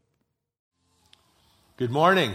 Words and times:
Good 1.77 1.91
morning. 1.93 2.33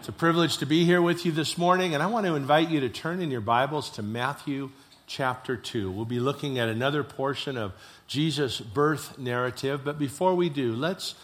It's 0.00 0.08
a 0.08 0.12
privilege 0.12 0.56
to 0.56 0.66
be 0.66 0.84
here 0.84 1.00
with 1.00 1.24
you 1.24 1.30
this 1.30 1.56
morning, 1.56 1.94
and 1.94 2.02
I 2.02 2.06
want 2.06 2.26
to 2.26 2.34
invite 2.34 2.70
you 2.70 2.80
to 2.80 2.88
turn 2.88 3.20
in 3.20 3.30
your 3.30 3.40
Bibles 3.40 3.88
to 3.90 4.02
Matthew 4.02 4.70
chapter 5.08 5.56
2. 5.56 5.90
We'll 5.90 6.04
be 6.04 6.20
looking 6.20 6.58
at 6.58 6.68
another 6.68 7.02
portion 7.02 7.56
of 7.56 7.72
Jesus' 8.06 8.60
birth 8.60 9.18
narrative. 9.18 9.84
But 9.84 9.98
before 9.98 10.34
we 10.34 10.48
do, 10.48 10.72
let's 10.74 11.14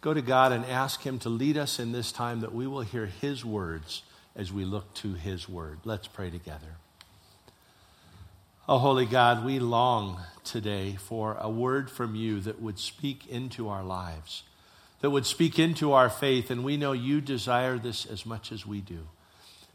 go 0.00 0.14
to 0.14 0.22
God 0.22 0.52
and 0.52 0.64
ask 0.66 1.02
Him 1.02 1.18
to 1.20 1.28
lead 1.28 1.56
us 1.56 1.80
in 1.80 1.92
this 1.92 2.12
time 2.12 2.40
that 2.40 2.54
we 2.54 2.66
will 2.66 2.82
hear 2.82 3.06
His 3.06 3.44
words 3.44 4.02
as 4.36 4.52
we 4.52 4.64
look 4.64 4.94
to 4.94 5.14
His 5.14 5.48
word. 5.48 5.78
Let's 5.84 6.06
pray 6.06 6.30
together. 6.30 6.76
Oh, 8.68 8.78
Holy 8.78 9.06
God, 9.06 9.44
we 9.44 9.58
long 9.58 10.20
today 10.44 10.96
for 11.00 11.36
a 11.40 11.50
word 11.50 11.90
from 11.90 12.14
you 12.14 12.40
that 12.40 12.62
would 12.62 12.78
speak 12.78 13.26
into 13.26 13.68
our 13.68 13.82
lives, 13.82 14.44
that 15.00 15.10
would 15.10 15.26
speak 15.26 15.58
into 15.58 15.92
our 15.92 16.08
faith, 16.08 16.50
and 16.50 16.62
we 16.62 16.76
know 16.76 16.92
you 16.92 17.20
desire 17.20 17.78
this 17.78 18.06
as 18.06 18.24
much 18.24 18.52
as 18.52 18.64
we 18.64 18.80
do. 18.80 19.08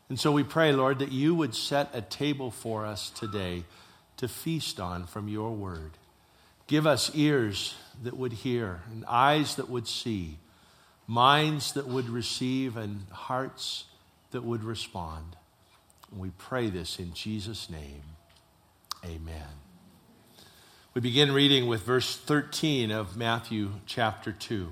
And 0.10 0.20
so 0.20 0.32
we 0.32 0.44
pray, 0.44 0.72
Lord, 0.72 1.00
that 1.00 1.12
you 1.12 1.34
would 1.34 1.56
set 1.56 1.90
a 1.94 2.02
table 2.02 2.52
for 2.52 2.86
us 2.86 3.10
today 3.10 3.64
to 4.18 4.28
feast 4.28 4.80
on 4.80 5.08
from 5.08 5.28
your 5.28 5.52
word. 5.52 5.92
Give 6.68 6.86
us 6.86 7.12
ears 7.16 7.76
that 8.04 8.18
would 8.18 8.34
hear, 8.34 8.82
and 8.92 9.06
eyes 9.06 9.56
that 9.56 9.70
would 9.70 9.88
see, 9.88 10.38
minds 11.08 11.74
that 11.74 11.88
would 11.88 12.10
receive, 12.10 12.78
and 12.78 13.06
hearts 13.12 13.86
that 14.32 14.44
would 14.44 14.64
respond. 14.64 15.36
And 16.12 16.20
we 16.20 16.32
pray 16.38 16.70
this 16.70 17.00
in 17.00 17.14
Jesus' 17.14 17.70
name. 17.70 18.04
Amen. 19.04 19.48
We 20.94 21.02
begin 21.02 21.32
reading 21.32 21.68
with 21.68 21.84
verse 21.84 22.16
13 22.16 22.90
of 22.90 23.18
Matthew 23.18 23.72
chapter 23.86 24.32
2. 24.32 24.72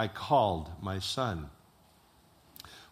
I 0.00 0.08
called 0.08 0.70
my 0.80 0.98
son. 0.98 1.50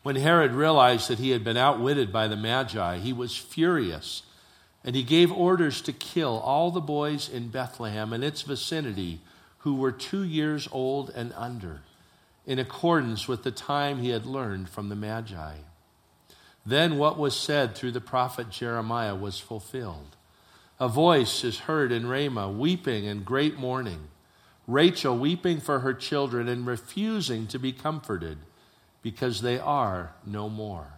When 0.03 0.17
Herod 0.17 0.53
realized 0.53 1.09
that 1.09 1.19
he 1.19 1.31
had 1.31 1.43
been 1.43 1.57
outwitted 1.57 2.13
by 2.13 2.29
the 2.29 2.37
Magi, 2.37 2.99
he 2.99 3.15
was 3.15 3.35
furious, 3.35 4.25
and 4.85 4.95
he 4.95 5.03
gave 5.03 5.33
orders 5.33 5.81
to 5.83 5.93
kill 5.95 6.39
all 6.39 6.71
the 6.71 6.83
boys 6.83 7.27
in 7.27 7.49
Bethlehem 7.49 8.13
and 8.13 8.23
its 8.23 8.43
vicinity 8.43 9.23
who 9.61 9.77
were 9.77 9.91
two 9.91 10.23
years 10.23 10.69
old 10.71 11.09
and 11.09 11.33
under, 11.35 11.81
in 12.45 12.59
accordance 12.59 13.27
with 13.27 13.43
the 13.43 13.53
time 13.53 14.01
he 14.01 14.11
had 14.11 14.27
learned 14.27 14.69
from 14.69 14.91
the 14.91 14.95
Magi. 14.95 15.55
Then 16.67 16.99
what 16.99 17.19
was 17.19 17.35
said 17.35 17.75
through 17.75 17.93
the 17.93 18.03
prophet 18.03 18.51
Jeremiah 18.51 19.17
was 19.17 19.41
fulfilled. 19.41 20.15
A 20.79 20.91
voice 20.91 21.43
is 21.43 21.61
heard 21.61 21.91
in 21.91 22.07
Ramah, 22.07 22.51
weeping 22.51 23.09
and 23.09 23.25
great 23.25 23.59
mourning 23.59 24.09
Rachel 24.69 25.17
weeping 25.19 25.61
for 25.61 25.81
her 25.81 25.95
children 25.95 26.47
and 26.47 26.67
refusing 26.67 27.47
to 27.49 27.59
be 27.59 27.73
comforted 27.73 28.37
because 29.03 29.41
they 29.41 29.59
are 29.59 30.13
no 30.27 30.51
more. 30.51 30.93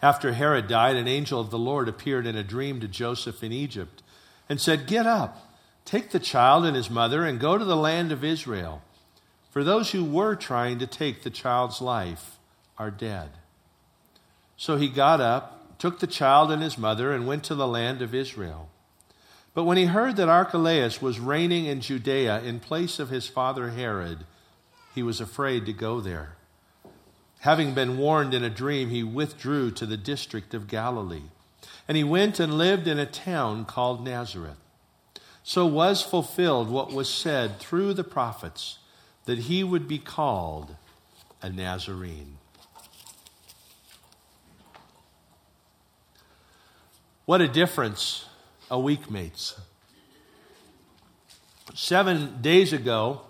After 0.00 0.32
Herod 0.32 0.68
died, 0.68 0.96
an 0.96 1.08
angel 1.08 1.40
of 1.40 1.50
the 1.50 1.58
Lord 1.58 1.88
appeared 1.88 2.26
in 2.26 2.36
a 2.36 2.44
dream 2.44 2.80
to 2.80 2.88
Joseph 2.88 3.42
in 3.42 3.52
Egypt 3.52 4.04
and 4.48 4.60
said, 4.60 4.86
Get 4.86 5.04
up, 5.04 5.52
take 5.84 6.10
the 6.10 6.20
child 6.20 6.64
and 6.64 6.76
his 6.76 6.88
mother, 6.88 7.24
and 7.24 7.40
go 7.40 7.58
to 7.58 7.64
the 7.64 7.76
land 7.76 8.12
of 8.12 8.24
Israel. 8.24 8.82
For 9.50 9.64
those 9.64 9.90
who 9.90 10.04
were 10.04 10.36
trying 10.36 10.78
to 10.78 10.86
take 10.86 11.22
the 11.22 11.30
child's 11.30 11.80
life 11.80 12.38
are 12.78 12.90
dead. 12.90 13.30
So 14.56 14.76
he 14.76 14.88
got 14.88 15.20
up, 15.20 15.78
took 15.78 15.98
the 15.98 16.06
child 16.06 16.52
and 16.52 16.62
his 16.62 16.78
mother, 16.78 17.12
and 17.12 17.26
went 17.26 17.42
to 17.44 17.56
the 17.56 17.66
land 17.66 18.00
of 18.00 18.14
Israel. 18.14 18.68
But 19.54 19.64
when 19.64 19.76
he 19.76 19.84
heard 19.86 20.16
that 20.16 20.28
Archelaus 20.28 21.02
was 21.02 21.20
reigning 21.20 21.66
in 21.66 21.80
Judea 21.80 22.40
in 22.40 22.60
place 22.60 22.98
of 22.98 23.10
his 23.10 23.28
father 23.28 23.70
Herod, 23.70 24.24
he 24.94 25.02
was 25.02 25.20
afraid 25.20 25.66
to 25.66 25.72
go 25.72 26.00
there. 26.00 26.36
Having 27.40 27.74
been 27.74 27.98
warned 27.98 28.34
in 28.34 28.44
a 28.44 28.50
dream, 28.50 28.88
he 28.88 29.02
withdrew 29.02 29.72
to 29.72 29.84
the 29.84 29.96
district 29.96 30.54
of 30.54 30.68
Galilee. 30.68 31.24
And 31.86 31.96
he 31.96 32.04
went 32.04 32.40
and 32.40 32.56
lived 32.56 32.86
in 32.86 32.98
a 32.98 33.06
town 33.06 33.64
called 33.64 34.04
Nazareth. 34.04 34.58
So 35.42 35.66
was 35.66 36.02
fulfilled 36.02 36.70
what 36.70 36.92
was 36.92 37.12
said 37.12 37.58
through 37.58 37.94
the 37.94 38.04
prophets 38.04 38.78
that 39.24 39.38
he 39.38 39.64
would 39.64 39.88
be 39.88 39.98
called 39.98 40.76
a 41.42 41.50
Nazarene. 41.50 42.38
What 47.24 47.40
a 47.40 47.48
difference 47.48 48.26
a 48.72 48.80
week 48.80 49.10
mates. 49.10 49.54
Seven 51.74 52.40
days 52.40 52.72
ago, 52.72 53.20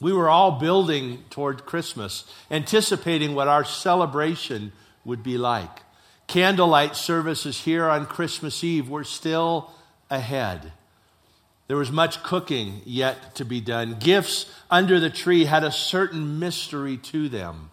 we 0.00 0.12
were 0.12 0.28
all 0.28 0.60
building 0.60 1.24
toward 1.30 1.64
Christmas, 1.64 2.30
anticipating 2.50 3.34
what 3.34 3.48
our 3.48 3.64
celebration 3.64 4.72
would 5.04 5.22
be 5.22 5.38
like. 5.38 5.80
Candlelight 6.26 6.94
services 6.94 7.62
here 7.62 7.88
on 7.88 8.04
Christmas 8.04 8.62
Eve 8.62 8.88
were 8.88 9.02
still 9.02 9.72
ahead. 10.10 10.72
There 11.66 11.78
was 11.78 11.90
much 11.90 12.22
cooking 12.22 12.82
yet 12.84 13.34
to 13.36 13.46
be 13.46 13.62
done. 13.62 13.96
Gifts 13.98 14.44
under 14.70 15.00
the 15.00 15.10
tree 15.10 15.46
had 15.46 15.64
a 15.64 15.72
certain 15.72 16.38
mystery 16.38 16.98
to 16.98 17.30
them. 17.30 17.70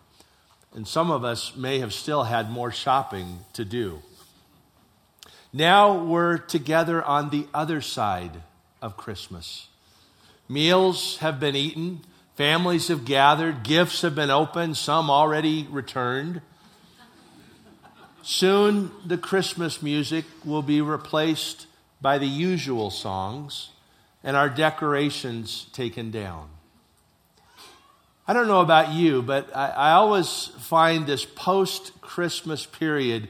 And 0.73 0.87
some 0.87 1.11
of 1.11 1.25
us 1.25 1.53
may 1.55 1.79
have 1.79 1.93
still 1.93 2.23
had 2.23 2.49
more 2.49 2.71
shopping 2.71 3.39
to 3.53 3.65
do. 3.65 4.01
Now 5.57 6.03
we're 6.03 6.37
together 6.37 7.03
on 7.03 7.31
the 7.31 7.47
other 7.51 7.81
side 7.81 8.43
of 8.79 8.95
Christmas. 8.95 9.69
Meals 10.47 11.17
have 11.17 11.39
been 11.39 11.55
eaten, 11.55 12.01
families 12.35 12.89
have 12.89 13.05
gathered, 13.05 13.63
gifts 13.63 14.03
have 14.03 14.13
been 14.13 14.29
opened, 14.29 14.77
some 14.77 15.09
already 15.09 15.65
returned. 15.71 16.41
Soon 18.21 18.91
the 19.03 19.17
Christmas 19.17 19.81
music 19.81 20.25
will 20.45 20.61
be 20.61 20.79
replaced 20.79 21.65
by 21.99 22.19
the 22.19 22.27
usual 22.27 22.91
songs 22.91 23.71
and 24.23 24.37
our 24.37 24.49
decorations 24.49 25.65
taken 25.73 26.11
down. 26.11 26.49
I 28.27 28.33
don't 28.33 28.47
know 28.47 28.61
about 28.61 28.93
you, 28.93 29.23
but 29.23 29.49
I, 29.55 29.69
I 29.69 29.91
always 29.93 30.51
find 30.59 31.07
this 31.07 31.25
post 31.25 31.99
Christmas 31.99 32.67
period 32.67 33.29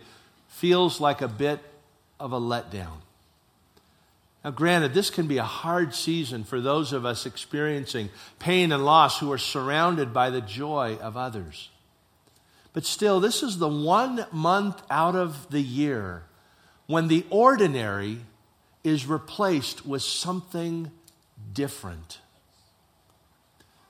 feels 0.49 0.99
like 0.99 1.21
a 1.21 1.29
bit 1.29 1.61
of 2.19 2.33
a 2.33 2.39
letdown. 2.39 3.01
Now, 4.44 4.51
granted, 4.51 4.94
this 4.94 5.09
can 5.09 5.28
be 5.28 5.39
a 5.39 5.44
hard 5.44 5.94
season 5.94 6.44
for 6.44 6.61
those 6.61 6.94
of 6.94 7.05
us 7.05 7.25
experiencing 7.25 8.09
pain 8.39 8.71
and 8.71 8.86
loss 8.86 9.19
who 9.19 9.31
are 9.31 9.38
surrounded 9.38 10.13
by 10.13 10.30
the 10.30 10.41
joy 10.41 10.97
of 11.01 11.18
others. 11.18 11.69
But 12.71 12.86
still, 12.86 13.19
this 13.19 13.44
is 13.44 13.57
the 13.57 13.68
one 13.68 14.25
month 14.31 14.81
out 14.89 15.15
of 15.15 15.50
the 15.50 15.62
year 15.62 16.24
when 16.86 17.07
the 17.07 17.25
ordinary 17.30 18.19
is 18.83 19.06
replaced 19.06 19.86
with 19.86 20.01
something 20.01 20.91
different. 21.53 22.19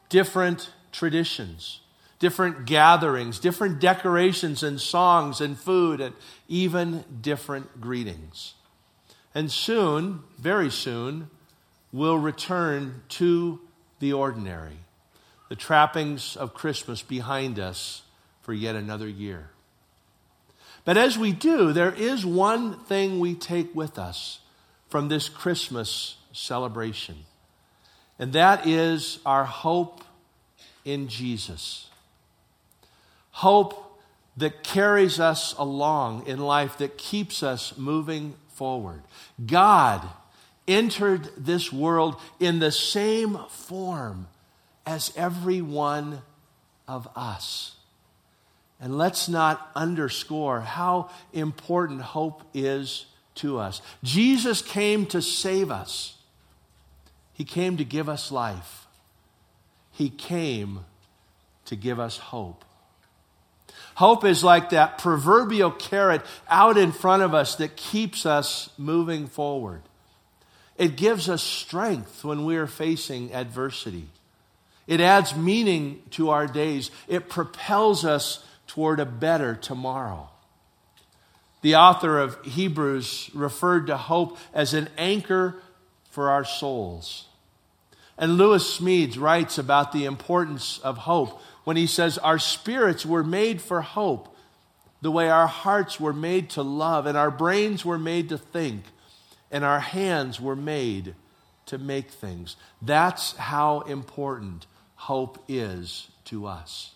Different 0.09 0.71
traditions, 0.91 1.81
different 2.19 2.65
gatherings, 2.65 3.39
different 3.39 3.79
decorations 3.79 4.63
and 4.63 4.81
songs 4.81 5.41
and 5.41 5.57
food, 5.57 6.01
and 6.01 6.15
even 6.47 7.03
different 7.21 7.79
greetings. 7.79 8.55
And 9.35 9.51
soon, 9.51 10.23
very 10.39 10.71
soon, 10.71 11.29
we'll 11.91 12.17
return 12.17 13.03
to 13.09 13.59
the 13.99 14.13
ordinary, 14.13 14.79
the 15.49 15.55
trappings 15.55 16.35
of 16.35 16.53
Christmas 16.53 17.01
behind 17.01 17.59
us 17.59 18.01
for 18.41 18.53
yet 18.53 18.75
another 18.75 19.07
year. 19.07 19.49
But 20.85 20.97
as 20.97 21.17
we 21.17 21.33
do, 21.33 21.73
there 21.73 21.93
is 21.93 22.25
one 22.25 22.79
thing 22.85 23.19
we 23.19 23.35
take 23.35 23.75
with 23.75 23.99
us 23.99 24.39
from 24.87 25.09
this 25.09 25.27
Christmas 25.27 26.15
celebration. 26.31 27.25
And 28.17 28.33
that 28.33 28.65
is 28.65 29.19
our 29.25 29.43
hope 29.43 30.01
in 30.85 31.09
Jesus. 31.09 31.86
Hope 33.37 34.01
that 34.37 34.63
carries 34.63 35.19
us 35.19 35.53
along 35.59 36.25
in 36.25 36.39
life, 36.39 36.79
that 36.79 36.97
keeps 36.97 37.43
us 37.43 37.77
moving 37.77 38.33
forward. 38.47 39.03
God 39.45 40.01
entered 40.67 41.29
this 41.37 41.71
world 41.71 42.15
in 42.39 42.57
the 42.57 42.71
same 42.71 43.37
form 43.47 44.25
as 44.87 45.13
every 45.15 45.61
one 45.61 46.23
of 46.87 47.07
us. 47.15 47.75
And 48.81 48.97
let's 48.97 49.29
not 49.29 49.69
underscore 49.75 50.61
how 50.61 51.11
important 51.31 52.01
hope 52.01 52.41
is 52.55 53.05
to 53.35 53.59
us. 53.59 53.83
Jesus 54.03 54.63
came 54.63 55.05
to 55.05 55.21
save 55.21 55.69
us, 55.69 56.17
He 57.33 57.43
came 57.43 57.77
to 57.77 57.85
give 57.85 58.09
us 58.09 58.31
life, 58.31 58.87
He 59.91 60.09
came 60.09 60.85
to 61.65 61.75
give 61.75 61.99
us 61.99 62.17
hope. 62.17 62.63
Hope 63.97 64.23
is 64.25 64.43
like 64.43 64.69
that 64.69 64.99
proverbial 64.99 65.71
carrot 65.71 66.21
out 66.47 66.77
in 66.77 66.91
front 66.91 67.23
of 67.23 67.33
us 67.33 67.55
that 67.55 67.75
keeps 67.75 68.27
us 68.27 68.69
moving 68.77 69.25
forward. 69.25 69.81
It 70.77 70.97
gives 70.97 71.27
us 71.27 71.41
strength 71.41 72.23
when 72.23 72.45
we 72.45 72.57
are 72.57 72.67
facing 72.67 73.33
adversity. 73.33 74.05
It 74.85 75.01
adds 75.01 75.35
meaning 75.35 76.03
to 76.11 76.29
our 76.29 76.45
days. 76.45 76.91
It 77.07 77.27
propels 77.27 78.05
us 78.05 78.45
toward 78.67 78.99
a 78.99 79.05
better 79.05 79.55
tomorrow. 79.55 80.29
The 81.63 81.77
author 81.77 82.19
of 82.19 82.37
Hebrews 82.45 83.31
referred 83.33 83.87
to 83.87 83.97
hope 83.97 84.37
as 84.53 84.75
an 84.75 84.89
anchor 84.99 85.55
for 86.11 86.29
our 86.29 86.45
souls. 86.45 87.25
And 88.15 88.37
Lewis 88.37 88.77
Smedes 88.77 89.19
writes 89.19 89.57
about 89.57 89.91
the 89.91 90.05
importance 90.05 90.77
of 90.83 90.99
hope 90.99 91.41
when 91.67 91.75
he 91.75 91.85
says, 91.85 92.17
Our 92.19 92.39
spirits 92.39 93.05
were 93.05 93.25
made 93.25 93.61
for 93.61 93.81
hope, 93.81 94.33
the 95.01 95.11
way 95.11 95.29
our 95.29 95.47
hearts 95.47 95.99
were 95.99 96.13
made 96.13 96.49
to 96.51 96.61
love, 96.61 97.05
and 97.05 97.17
our 97.17 97.29
brains 97.29 97.83
were 97.83 97.97
made 97.97 98.29
to 98.29 98.37
think, 98.37 98.85
and 99.51 99.65
our 99.65 99.81
hands 99.81 100.39
were 100.39 100.55
made 100.55 101.13
to 101.65 101.77
make 101.77 102.09
things. 102.09 102.55
That's 102.81 103.35
how 103.35 103.81
important 103.81 104.65
hope 104.95 105.43
is 105.49 106.07
to 106.23 106.47
us. 106.47 106.93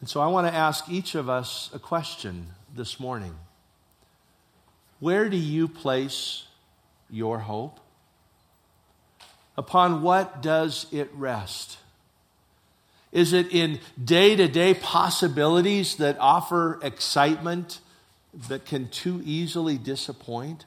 And 0.00 0.08
so 0.08 0.20
I 0.20 0.26
want 0.26 0.48
to 0.48 0.52
ask 0.52 0.88
each 0.88 1.14
of 1.14 1.28
us 1.28 1.70
a 1.72 1.78
question 1.78 2.48
this 2.74 2.98
morning. 2.98 3.36
Where 4.98 5.28
do 5.28 5.36
you 5.36 5.68
place 5.68 6.48
your 7.08 7.38
hope? 7.38 7.78
Upon 9.56 10.02
what 10.02 10.42
does 10.42 10.86
it 10.90 11.12
rest? 11.14 11.78
Is 13.14 13.32
it 13.32 13.52
in 13.52 13.78
day 14.02 14.34
to 14.34 14.48
day 14.48 14.74
possibilities 14.74 15.96
that 15.96 16.18
offer 16.18 16.80
excitement 16.82 17.78
that 18.48 18.66
can 18.66 18.88
too 18.88 19.22
easily 19.24 19.78
disappoint? 19.78 20.66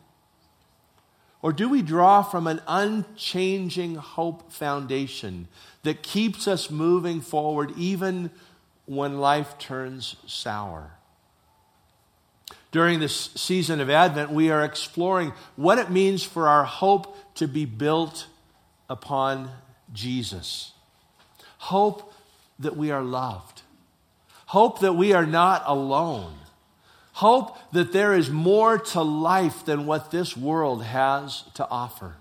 Or 1.42 1.52
do 1.52 1.68
we 1.68 1.82
draw 1.82 2.24
from 2.24 2.48
an 2.48 2.62
unchanging 2.66 3.96
hope 3.96 4.52
foundation 4.52 5.50
that 5.84 6.02
keeps 6.02 6.48
us 6.48 6.72
moving 6.72 7.20
forward 7.20 7.74
even 7.78 8.32
when 8.86 9.20
life 9.20 9.60
turns 9.60 10.16
sour? 10.26 10.94
During 12.72 13.02
this 13.02 13.32
season 13.36 13.82
of 13.82 13.90
Advent, 13.90 14.32
we 14.32 14.52
are 14.52 14.64
exploring 14.64 15.34
what 15.58 15.80
it 15.80 15.92
means 15.92 16.24
for 16.24 16.48
our 16.48 16.64
hope 16.64 17.36
to 17.36 17.48
be 17.48 17.66
built 17.66 18.28
upon 18.90 19.52
Jesus. 19.94 20.72
Hope 21.58 22.14
that 22.59 22.77
we 22.77 22.92
are 22.92 23.04
loved. 23.04 23.62
Hope 24.48 24.80
that 24.80 24.94
we 24.94 25.13
are 25.13 25.25
not 25.25 25.63
alone. 25.65 26.33
Hope 27.13 27.57
that 27.71 27.92
there 27.92 28.13
is 28.13 28.30
more 28.30 28.77
to 28.77 29.01
life 29.01 29.65
than 29.65 29.86
what 29.86 30.12
this 30.12 30.38
world 30.38 30.83
has 30.83 31.44
to 31.56 31.68
offer. 31.69 32.15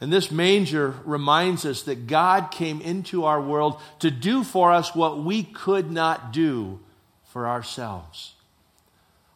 And 0.00 0.12
this 0.12 0.30
manger 0.30 0.94
reminds 1.04 1.64
us 1.64 1.82
that 1.82 2.06
God 2.06 2.50
came 2.50 2.80
into 2.82 3.24
our 3.24 3.40
world 3.40 3.80
to 4.00 4.10
do 4.10 4.44
for 4.44 4.72
us 4.72 4.94
what 4.94 5.22
we 5.22 5.42
could 5.42 5.90
not 5.90 6.32
do 6.32 6.80
for 7.24 7.46
ourselves. 7.46 8.34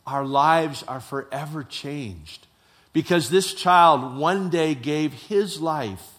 Our 0.06 0.24
lives 0.24 0.82
are 0.82 1.00
forever 1.00 1.64
changed 1.64 2.46
because 2.92 3.30
this 3.30 3.54
child 3.54 4.18
one 4.18 4.50
day 4.50 4.74
gave 4.74 5.12
his 5.14 5.60
life 5.60 6.18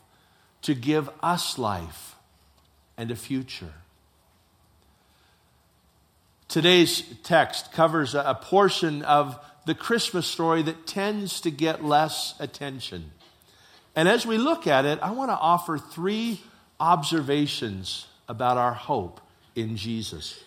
to 0.64 0.74
give 0.74 1.10
us 1.22 1.60
life 1.60 2.11
and 3.02 3.10
a 3.10 3.16
future. 3.16 3.74
Today's 6.48 7.02
text 7.24 7.72
covers 7.72 8.14
a 8.14 8.38
portion 8.40 9.02
of 9.02 9.44
the 9.66 9.74
Christmas 9.74 10.28
story 10.28 10.62
that 10.62 10.86
tends 10.86 11.42
to 11.42 11.50
get 11.50 11.84
less 11.84 12.36
attention. 12.40 13.10
And 13.96 14.08
as 14.08 14.28
we 14.28 14.38
look 14.38 14.68
at 14.68 14.86
it, 14.86 15.00
I 15.02 15.14
want 15.14 15.32
to 15.32 15.36
offer 15.36 15.80
three 15.80 16.42
observations 16.80 18.06
about 18.30 18.58
our 18.58 18.76
hope 18.76 19.20
in 19.56 19.78
Jesus. 19.78 20.40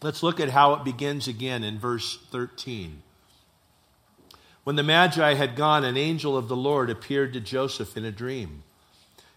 Let's 0.00 0.22
look 0.22 0.38
at 0.38 0.50
how 0.50 0.74
it 0.74 0.84
begins 0.84 1.26
again 1.26 1.64
in 1.64 1.80
verse 1.80 2.20
13. 2.30 3.02
When 4.62 4.76
the 4.76 4.84
Magi 4.84 5.34
had 5.34 5.56
gone, 5.56 5.82
an 5.82 5.96
angel 5.96 6.36
of 6.36 6.46
the 6.46 6.54
Lord 6.54 6.88
appeared 6.88 7.32
to 7.32 7.40
Joseph 7.40 7.96
in 7.96 8.04
a 8.04 8.12
dream. 8.12 8.62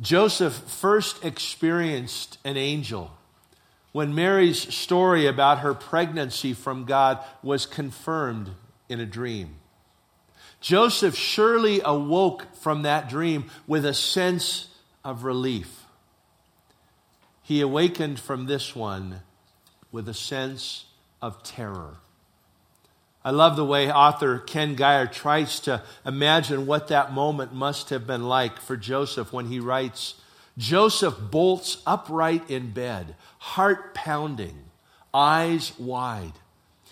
Joseph 0.00 0.54
first 0.54 1.24
experienced 1.24 2.38
an 2.44 2.56
angel 2.56 3.10
when 3.92 4.14
Mary's 4.14 4.72
story 4.74 5.26
about 5.26 5.60
her 5.60 5.74
pregnancy 5.74 6.52
from 6.52 6.84
God 6.84 7.18
was 7.42 7.66
confirmed 7.66 8.50
in 8.88 9.00
a 9.00 9.06
dream. 9.06 9.56
Joseph 10.60 11.16
surely 11.16 11.80
awoke 11.84 12.54
from 12.56 12.82
that 12.82 13.08
dream 13.08 13.50
with 13.66 13.84
a 13.84 13.94
sense 13.94 14.68
of 15.04 15.24
relief. 15.24 15.84
He 17.42 17.60
awakened 17.60 18.20
from 18.20 18.46
this 18.46 18.76
one 18.76 19.22
with 19.90 20.08
a 20.08 20.14
sense 20.14 20.84
of 21.22 21.42
terror. 21.42 21.96
I 23.24 23.30
love 23.30 23.56
the 23.56 23.64
way 23.64 23.90
author 23.90 24.38
Ken 24.38 24.74
Gire 24.74 25.06
tries 25.06 25.60
to 25.60 25.82
imagine 26.06 26.66
what 26.66 26.88
that 26.88 27.12
moment 27.12 27.52
must 27.52 27.90
have 27.90 28.06
been 28.06 28.24
like 28.24 28.60
for 28.60 28.76
Joseph 28.76 29.32
when 29.32 29.46
he 29.46 29.60
writes 29.60 30.14
Joseph 30.56 31.14
bolts 31.30 31.82
upright 31.86 32.50
in 32.50 32.70
bed, 32.70 33.14
heart 33.38 33.94
pounding, 33.94 34.64
eyes 35.12 35.72
wide. 35.78 36.32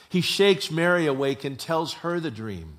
He 0.09 0.21
shakes 0.21 0.71
Mary 0.71 1.06
awake 1.06 1.45
and 1.45 1.59
tells 1.59 1.95
her 1.95 2.21
the 2.21 2.30
dream. 2.30 2.78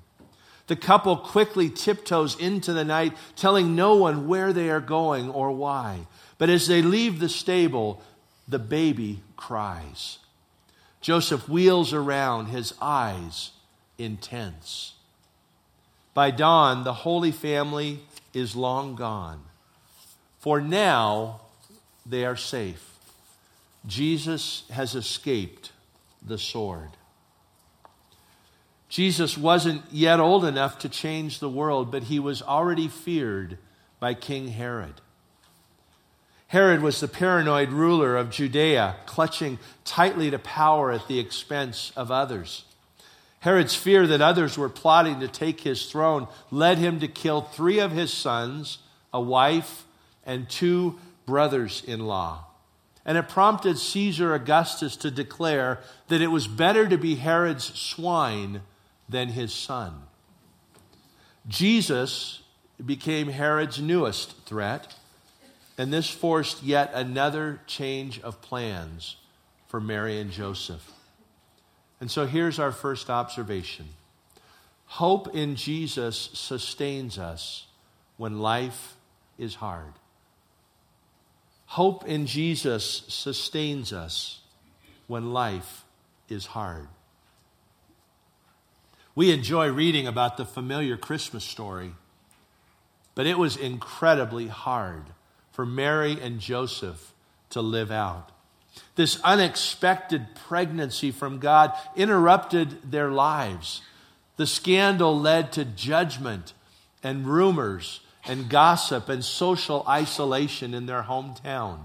The 0.66 0.76
couple 0.76 1.16
quickly 1.16 1.70
tiptoes 1.70 2.38
into 2.38 2.72
the 2.72 2.84
night, 2.84 3.14
telling 3.36 3.74
no 3.74 3.96
one 3.96 4.28
where 4.28 4.52
they 4.52 4.70
are 4.70 4.80
going 4.80 5.30
or 5.30 5.50
why. 5.50 6.06
But 6.36 6.50
as 6.50 6.66
they 6.66 6.82
leave 6.82 7.20
the 7.20 7.28
stable, 7.28 8.02
the 8.46 8.58
baby 8.58 9.20
cries. 9.36 10.18
Joseph 11.00 11.48
wheels 11.48 11.92
around, 11.92 12.46
his 12.46 12.74
eyes 12.80 13.52
intense. 13.98 14.94
By 16.14 16.30
dawn, 16.30 16.84
the 16.84 16.92
Holy 16.92 17.30
Family 17.30 18.00
is 18.34 18.56
long 18.56 18.96
gone. 18.96 19.42
For 20.40 20.60
now, 20.60 21.40
they 22.04 22.24
are 22.24 22.36
safe. 22.36 22.96
Jesus 23.86 24.64
has 24.70 24.94
escaped 24.94 25.72
the 26.24 26.38
sword. 26.38 26.90
Jesus 28.88 29.36
wasn't 29.36 29.82
yet 29.90 30.18
old 30.18 30.44
enough 30.44 30.78
to 30.80 30.88
change 30.88 31.38
the 31.38 31.48
world, 31.48 31.90
but 31.90 32.04
he 32.04 32.18
was 32.18 32.42
already 32.42 32.88
feared 32.88 33.58
by 34.00 34.14
King 34.14 34.48
Herod. 34.48 35.00
Herod 36.48 36.82
was 36.82 37.00
the 37.00 37.08
paranoid 37.08 37.70
ruler 37.70 38.16
of 38.16 38.30
Judea, 38.30 38.96
clutching 39.06 39.58
tightly 39.84 40.30
to 40.30 40.38
power 40.38 40.90
at 40.90 41.06
the 41.08 41.18
expense 41.18 41.92
of 41.96 42.10
others. 42.10 42.64
Herod's 43.40 43.74
fear 43.74 44.06
that 44.06 44.20
others 44.20 44.58
were 44.58 44.68
plotting 44.68 45.20
to 45.20 45.28
take 45.28 45.60
his 45.60 45.90
throne 45.90 46.26
led 46.50 46.78
him 46.78 47.00
to 47.00 47.08
kill 47.08 47.42
three 47.42 47.78
of 47.78 47.92
his 47.92 48.12
sons 48.12 48.78
a 49.12 49.20
wife, 49.20 49.84
and 50.26 50.48
two 50.48 50.98
brothers 51.26 51.82
in 51.86 52.00
law. 52.06 52.44
And 53.04 53.16
it 53.16 53.28
prompted 53.28 53.78
Caesar 53.78 54.34
Augustus 54.34 54.96
to 54.96 55.10
declare 55.10 55.80
that 56.08 56.20
it 56.20 56.26
was 56.26 56.46
better 56.46 56.86
to 56.86 56.98
be 56.98 57.14
Herod's 57.14 57.64
swine 57.64 58.60
than 59.08 59.28
his 59.28 59.54
son. 59.54 60.02
Jesus 61.46 62.42
became 62.84 63.28
Herod's 63.28 63.80
newest 63.80 64.44
threat, 64.44 64.94
and 65.78 65.92
this 65.92 66.10
forced 66.10 66.64
yet 66.64 66.90
another 66.92 67.60
change 67.68 68.20
of 68.20 68.42
plans 68.42 69.16
for 69.68 69.80
Mary 69.80 70.20
and 70.20 70.32
Joseph. 70.32 70.92
And 72.00 72.10
so 72.10 72.26
here's 72.26 72.58
our 72.58 72.72
first 72.72 73.08
observation 73.08 73.86
hope 74.86 75.34
in 75.34 75.54
Jesus 75.54 76.30
sustains 76.32 77.18
us 77.18 77.66
when 78.16 78.40
life 78.40 78.96
is 79.38 79.54
hard. 79.54 79.92
Hope 81.66 82.06
in 82.06 82.26
Jesus 82.26 83.04
sustains 83.08 83.92
us 83.92 84.40
when 85.06 85.32
life 85.32 85.84
is 86.28 86.46
hard. 86.46 86.88
We 89.14 89.30
enjoy 89.32 89.68
reading 89.68 90.06
about 90.06 90.38
the 90.38 90.44
familiar 90.44 90.96
Christmas 90.96 91.44
story, 91.44 91.92
but 93.14 93.26
it 93.26 93.36
was 93.36 93.56
incredibly 93.56 94.46
hard 94.46 95.04
for 95.58 95.66
Mary 95.66 96.16
and 96.22 96.38
Joseph 96.38 97.12
to 97.50 97.60
live 97.60 97.90
out. 97.90 98.30
This 98.94 99.20
unexpected 99.24 100.36
pregnancy 100.46 101.10
from 101.10 101.40
God 101.40 101.72
interrupted 101.96 102.92
their 102.92 103.10
lives. 103.10 103.82
The 104.36 104.46
scandal 104.46 105.18
led 105.18 105.50
to 105.54 105.64
judgment 105.64 106.52
and 107.02 107.26
rumors 107.26 107.98
and 108.24 108.48
gossip 108.48 109.08
and 109.08 109.24
social 109.24 109.84
isolation 109.88 110.74
in 110.74 110.86
their 110.86 111.02
hometown. 111.02 111.80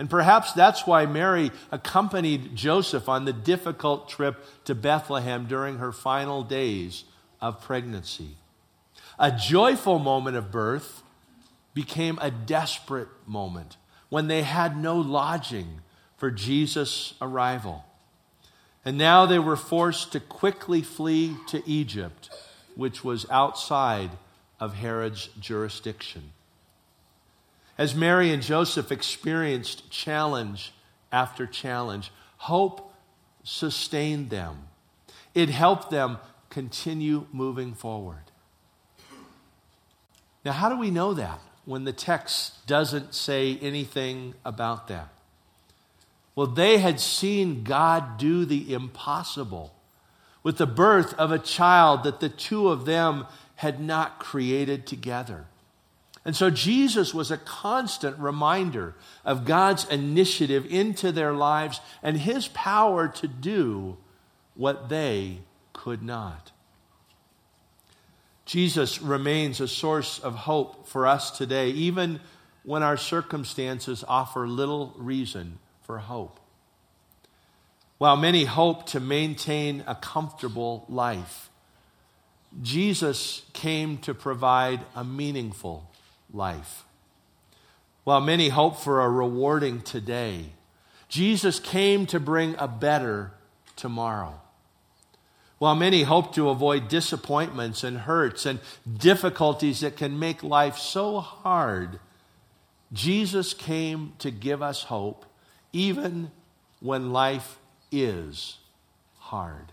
And 0.00 0.10
perhaps 0.10 0.52
that's 0.52 0.84
why 0.84 1.06
Mary 1.06 1.52
accompanied 1.70 2.56
Joseph 2.56 3.08
on 3.08 3.24
the 3.24 3.32
difficult 3.32 4.08
trip 4.08 4.44
to 4.64 4.74
Bethlehem 4.74 5.46
during 5.46 5.78
her 5.78 5.92
final 5.92 6.42
days 6.42 7.04
of 7.40 7.62
pregnancy. 7.62 8.30
A 9.16 9.30
joyful 9.30 10.00
moment 10.00 10.36
of 10.36 10.50
birth 10.50 11.04
became 11.76 12.18
a 12.22 12.30
desperate 12.30 13.10
moment 13.26 13.76
when 14.08 14.28
they 14.28 14.40
had 14.40 14.78
no 14.78 14.96
lodging 14.96 15.82
for 16.16 16.30
Jesus' 16.30 17.12
arrival. 17.20 17.84
And 18.82 18.96
now 18.96 19.26
they 19.26 19.38
were 19.38 19.56
forced 19.56 20.10
to 20.12 20.20
quickly 20.20 20.80
flee 20.80 21.36
to 21.48 21.62
Egypt, 21.68 22.30
which 22.76 23.04
was 23.04 23.28
outside 23.30 24.08
of 24.58 24.76
Herod's 24.76 25.28
jurisdiction. 25.38 26.32
As 27.76 27.94
Mary 27.94 28.32
and 28.32 28.42
Joseph 28.42 28.90
experienced 28.90 29.90
challenge 29.90 30.72
after 31.12 31.46
challenge, 31.46 32.10
hope 32.38 32.90
sustained 33.44 34.30
them. 34.30 34.68
It 35.34 35.50
helped 35.50 35.90
them 35.90 36.16
continue 36.48 37.26
moving 37.32 37.74
forward. 37.74 38.32
Now, 40.42 40.52
how 40.52 40.70
do 40.70 40.78
we 40.78 40.90
know 40.90 41.12
that 41.12 41.40
when 41.66 41.84
the 41.84 41.92
text 41.92 42.66
doesn't 42.66 43.14
say 43.14 43.58
anything 43.60 44.34
about 44.44 44.88
that? 44.88 45.08
Well, 46.34 46.46
they 46.46 46.78
had 46.78 47.00
seen 47.00 47.64
God 47.64 48.16
do 48.16 48.44
the 48.44 48.72
impossible 48.72 49.74
with 50.42 50.58
the 50.58 50.66
birth 50.66 51.12
of 51.14 51.32
a 51.32 51.38
child 51.38 52.04
that 52.04 52.20
the 52.20 52.28
two 52.28 52.68
of 52.68 52.84
them 52.86 53.26
had 53.56 53.80
not 53.80 54.18
created 54.18 54.86
together. 54.86 55.46
And 56.24 56.36
so 56.36 56.50
Jesus 56.50 57.14
was 57.14 57.30
a 57.30 57.36
constant 57.36 58.18
reminder 58.18 58.94
of 59.24 59.44
God's 59.44 59.84
initiative 59.86 60.66
into 60.66 61.10
their 61.12 61.32
lives 61.32 61.80
and 62.02 62.18
his 62.18 62.48
power 62.48 63.08
to 63.08 63.28
do 63.28 63.96
what 64.54 64.88
they 64.88 65.38
could 65.72 66.02
not. 66.02 66.50
Jesus 68.46 69.02
remains 69.02 69.60
a 69.60 69.68
source 69.68 70.20
of 70.20 70.34
hope 70.34 70.86
for 70.86 71.06
us 71.06 71.36
today, 71.36 71.70
even 71.70 72.20
when 72.62 72.82
our 72.82 72.96
circumstances 72.96 74.04
offer 74.06 74.46
little 74.46 74.94
reason 74.96 75.58
for 75.82 75.98
hope. 75.98 76.38
While 77.98 78.16
many 78.16 78.44
hope 78.44 78.86
to 78.86 79.00
maintain 79.00 79.82
a 79.86 79.96
comfortable 79.96 80.84
life, 80.88 81.50
Jesus 82.62 83.42
came 83.52 83.98
to 83.98 84.14
provide 84.14 84.80
a 84.94 85.02
meaningful 85.02 85.90
life. 86.32 86.84
While 88.04 88.20
many 88.20 88.48
hope 88.48 88.78
for 88.78 89.00
a 89.00 89.08
rewarding 89.08 89.80
today, 89.80 90.46
Jesus 91.08 91.58
came 91.58 92.06
to 92.06 92.20
bring 92.20 92.54
a 92.58 92.68
better 92.68 93.32
tomorrow. 93.74 94.40
While 95.58 95.74
many 95.74 96.02
hope 96.02 96.34
to 96.34 96.50
avoid 96.50 96.88
disappointments 96.88 97.82
and 97.82 97.98
hurts 97.98 98.44
and 98.44 98.60
difficulties 98.98 99.80
that 99.80 99.96
can 99.96 100.18
make 100.18 100.42
life 100.42 100.76
so 100.76 101.20
hard, 101.20 101.98
Jesus 102.92 103.54
came 103.54 104.12
to 104.18 104.30
give 104.30 104.62
us 104.62 104.84
hope 104.84 105.24
even 105.72 106.30
when 106.80 107.12
life 107.12 107.58
is 107.90 108.58
hard. 109.18 109.72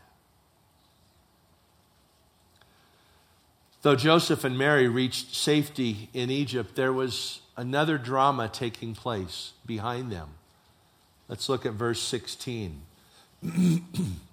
Though 3.82 3.98
Joseph 3.98 4.46
and 4.46 4.58
Mary 4.58 4.88
reached 4.88 5.36
safety 5.36 6.10
in 6.14 6.30
Egypt, 6.30 6.76
there 6.76 6.94
was 6.94 7.42
another 7.58 7.98
drama 7.98 8.48
taking 8.48 8.96
place 8.96 9.52
behind 9.66 10.10
them. 10.10 10.30
Let's 11.28 11.50
look 11.50 11.66
at 11.66 11.74
verse 11.74 12.02
16. 12.02 12.82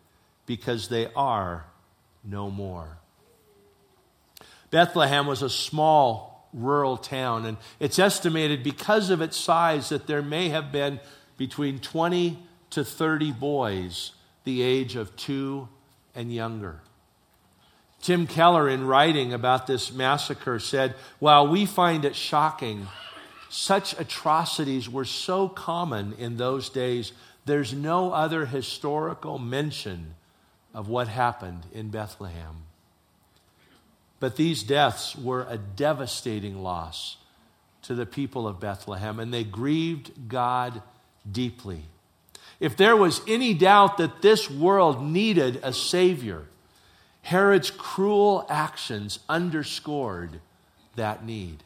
because 0.51 0.89
they 0.89 1.07
are 1.15 1.65
no 2.25 2.51
more. 2.51 2.97
Bethlehem 4.69 5.25
was 5.25 5.41
a 5.41 5.49
small 5.49 6.49
rural 6.51 6.97
town, 6.97 7.45
and 7.45 7.55
it's 7.79 7.97
estimated 7.97 8.61
because 8.61 9.11
of 9.11 9.21
its 9.21 9.37
size 9.37 9.87
that 9.87 10.07
there 10.07 10.21
may 10.21 10.49
have 10.49 10.69
been 10.69 10.99
between 11.37 11.79
20 11.79 12.37
to 12.71 12.83
30 12.83 13.31
boys 13.31 14.11
the 14.43 14.61
age 14.61 14.97
of 14.97 15.15
two 15.15 15.69
and 16.15 16.33
younger. 16.33 16.81
Tim 18.01 18.27
Keller, 18.27 18.67
in 18.67 18.85
writing 18.85 19.31
about 19.31 19.67
this 19.67 19.89
massacre, 19.93 20.59
said, 20.59 20.95
While 21.19 21.47
we 21.47 21.65
find 21.65 22.03
it 22.03 22.17
shocking, 22.17 22.89
such 23.47 23.97
atrocities 23.97 24.89
were 24.89 25.05
so 25.05 25.47
common 25.47 26.11
in 26.17 26.35
those 26.35 26.67
days, 26.67 27.13
there's 27.45 27.73
no 27.73 28.11
other 28.11 28.47
historical 28.47 29.39
mention 29.39 30.15
of 30.73 30.87
what 30.87 31.07
happened 31.07 31.65
in 31.73 31.89
Bethlehem. 31.89 32.63
But 34.19 34.35
these 34.35 34.63
deaths 34.63 35.15
were 35.15 35.45
a 35.49 35.57
devastating 35.57 36.61
loss 36.61 37.17
to 37.83 37.95
the 37.95 38.05
people 38.05 38.47
of 38.47 38.59
Bethlehem, 38.59 39.19
and 39.19 39.33
they 39.33 39.43
grieved 39.43 40.29
God 40.29 40.81
deeply. 41.29 41.83
If 42.59 42.77
there 42.77 42.95
was 42.95 43.21
any 43.27 43.55
doubt 43.55 43.97
that 43.97 44.21
this 44.21 44.49
world 44.49 45.03
needed 45.03 45.59
a 45.63 45.73
Savior, 45.73 46.45
Herod's 47.23 47.71
cruel 47.71 48.45
actions 48.49 49.19
underscored 49.27 50.39
that 50.95 51.25
need. 51.25 51.63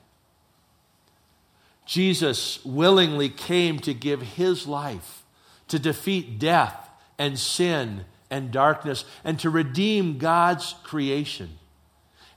Jesus 1.86 2.64
willingly 2.64 3.30
came 3.30 3.80
to 3.80 3.94
give 3.94 4.22
his 4.22 4.66
life 4.66 5.24
to 5.68 5.78
defeat 5.78 6.40
death 6.40 6.90
and 7.20 7.38
sin 7.38 8.06
and 8.36 8.52
darkness 8.52 9.06
and 9.24 9.40
to 9.40 9.50
redeem 9.50 10.18
God's 10.18 10.76
creation. 10.84 11.58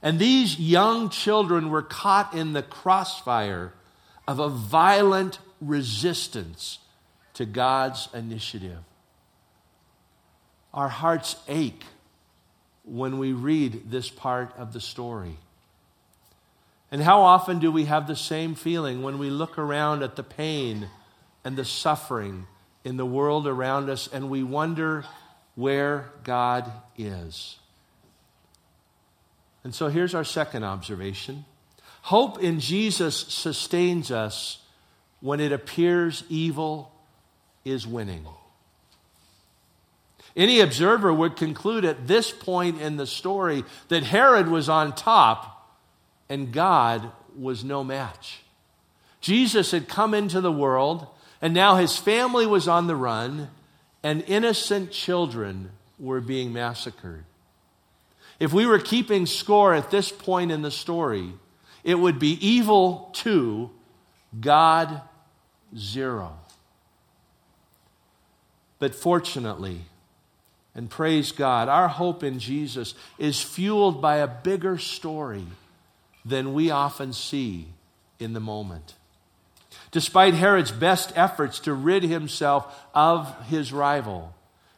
And 0.01 0.17
these 0.17 0.57
young 0.57 1.09
children 1.09 1.69
were 1.69 1.81
caught 1.81 2.33
in 2.33 2.53
the 2.53 2.63
crossfire 2.63 3.73
of 4.25 4.39
a 4.39 4.47
violent 4.47 5.39
resistance 5.59 6.79
to 7.33 7.45
God's 7.45 8.07
initiative. 8.13 8.79
Our 10.73 10.87
hearts 10.87 11.35
ache 11.49 11.83
when 12.85 13.17
we 13.17 13.33
read 13.33 13.91
this 13.91 14.09
part 14.09 14.55
of 14.57 14.71
the 14.71 14.79
story. 14.79 15.35
And 16.91 17.01
how 17.01 17.23
often 17.23 17.59
do 17.59 17.73
we 17.73 17.85
have 17.85 18.07
the 18.07 18.15
same 18.15 18.55
feeling 18.55 19.03
when 19.03 19.19
we 19.19 19.29
look 19.29 19.57
around 19.57 20.01
at 20.01 20.15
the 20.15 20.23
pain 20.23 20.87
and 21.43 21.57
the 21.57 21.65
suffering 21.65 22.47
in 22.85 22.95
the 22.95 23.05
world 23.05 23.47
around 23.47 23.89
us 23.89 24.07
and 24.07 24.29
we 24.29 24.43
wonder 24.43 25.03
where 25.59 26.09
God 26.23 26.71
is? 26.97 27.57
And 29.63 29.75
so 29.75 29.89
here's 29.89 30.15
our 30.15 30.23
second 30.23 30.63
observation 30.63 31.45
hope 32.01 32.41
in 32.41 32.59
Jesus 32.59 33.15
sustains 33.15 34.09
us 34.09 34.59
when 35.19 35.39
it 35.39 35.51
appears 35.51 36.23
evil 36.29 36.91
is 37.65 37.85
winning. 37.85 38.25
Any 40.35 40.61
observer 40.61 41.13
would 41.13 41.35
conclude 41.35 41.83
at 41.83 42.07
this 42.07 42.31
point 42.31 42.81
in 42.81 42.95
the 42.95 43.05
story 43.05 43.65
that 43.89 44.03
Herod 44.03 44.47
was 44.47 44.69
on 44.69 44.95
top 44.95 45.77
and 46.29 46.53
God 46.53 47.11
was 47.37 47.63
no 47.63 47.83
match. 47.83 48.41
Jesus 49.19 49.71
had 49.71 49.89
come 49.89 50.13
into 50.13 50.39
the 50.39 50.51
world, 50.51 51.05
and 51.41 51.53
now 51.53 51.75
his 51.75 51.97
family 51.97 52.45
was 52.45 52.67
on 52.67 52.87
the 52.87 52.95
run, 52.95 53.49
and 54.03 54.23
innocent 54.27 54.91
children 54.91 55.71
were 55.97 56.21
being 56.21 56.53
massacred. 56.53 57.25
If 58.39 58.53
we 58.53 58.65
were 58.65 58.79
keeping 58.79 59.25
score 59.25 59.73
at 59.73 59.91
this 59.91 60.11
point 60.11 60.51
in 60.51 60.61
the 60.61 60.71
story, 60.71 61.33
it 61.83 61.95
would 61.95 62.19
be 62.19 62.45
evil 62.45 63.09
two, 63.13 63.69
God 64.39 65.01
zero. 65.75 66.37
But 68.79 68.95
fortunately, 68.95 69.81
and 70.73 70.89
praise 70.89 71.33
God, 71.33 71.67
our 71.67 71.89
hope 71.89 72.23
in 72.23 72.39
Jesus 72.39 72.95
is 73.17 73.41
fueled 73.41 74.01
by 74.01 74.17
a 74.17 74.27
bigger 74.27 74.77
story 74.77 75.45
than 76.23 76.53
we 76.53 76.71
often 76.71 77.11
see 77.11 77.67
in 78.19 78.31
the 78.33 78.39
moment. 78.39 78.93
Despite 79.91 80.35
Herod's 80.35 80.71
best 80.71 81.11
efforts 81.15 81.59
to 81.61 81.73
rid 81.73 82.03
himself 82.03 82.85
of 82.93 83.47
his 83.47 83.73
rival, 83.73 84.35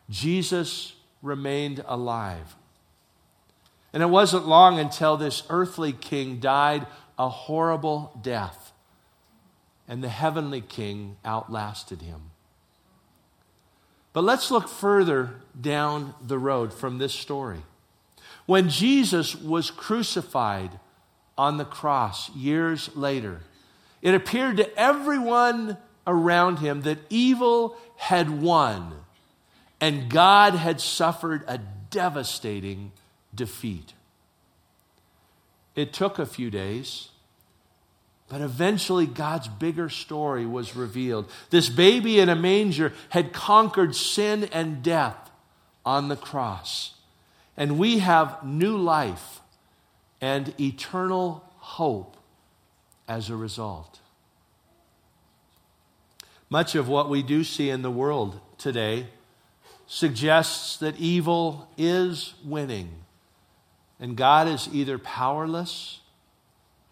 Jesus 0.09 0.93
remained 1.21 1.83
alive. 1.85 2.55
And 3.93 4.01
it 4.01 4.07
wasn't 4.07 4.47
long 4.47 4.79
until 4.79 5.17
this 5.17 5.43
earthly 5.49 5.91
king 5.91 6.39
died 6.39 6.87
a 7.19 7.29
horrible 7.29 8.17
death, 8.21 8.71
and 9.87 10.03
the 10.03 10.09
heavenly 10.09 10.61
king 10.61 11.17
outlasted 11.25 12.01
him. 12.01 12.31
But 14.13 14.23
let's 14.23 14.49
look 14.49 14.67
further 14.67 15.35
down 15.59 16.13
the 16.25 16.39
road 16.39 16.73
from 16.73 16.97
this 16.97 17.13
story. 17.13 17.61
When 18.45 18.69
Jesus 18.69 19.35
was 19.35 19.71
crucified 19.71 20.79
on 21.37 21.57
the 21.57 21.65
cross 21.65 22.29
years 22.35 22.95
later, 22.95 23.41
it 24.01 24.13
appeared 24.13 24.57
to 24.57 24.79
everyone 24.79 25.77
around 26.07 26.59
him 26.59 26.81
that 26.81 26.97
evil 27.09 27.77
had 27.97 28.41
won 28.41 28.93
and 29.81 30.09
God 30.09 30.53
had 30.53 30.79
suffered 30.79 31.43
a 31.47 31.59
devastating 31.89 32.91
defeat. 33.33 33.93
It 35.75 35.91
took 35.91 36.19
a 36.19 36.25
few 36.25 36.51
days, 36.51 37.09
but 38.29 38.41
eventually 38.41 39.07
God's 39.07 39.47
bigger 39.47 39.89
story 39.89 40.45
was 40.45 40.75
revealed. 40.75 41.29
This 41.49 41.67
baby 41.67 42.19
in 42.19 42.29
a 42.29 42.35
manger 42.35 42.93
had 43.09 43.33
conquered 43.33 43.95
sin 43.95 44.45
and 44.53 44.83
death 44.83 45.31
on 45.83 46.07
the 46.07 46.15
cross. 46.15 46.93
And 47.57 47.79
we 47.79 47.99
have 47.99 48.43
new 48.45 48.77
life 48.77 49.41
and 50.21 50.53
eternal 50.59 51.43
hope 51.57 52.17
as 53.11 53.29
a 53.29 53.35
result. 53.35 53.99
Much 56.49 56.75
of 56.75 56.87
what 56.87 57.09
we 57.09 57.21
do 57.21 57.43
see 57.43 57.69
in 57.69 57.81
the 57.81 57.91
world 57.91 58.39
today 58.57 59.07
suggests 59.85 60.77
that 60.77 60.97
evil 60.97 61.67
is 61.77 62.33
winning 62.45 62.89
and 63.99 64.15
God 64.15 64.47
is 64.47 64.69
either 64.71 64.97
powerless 64.97 65.99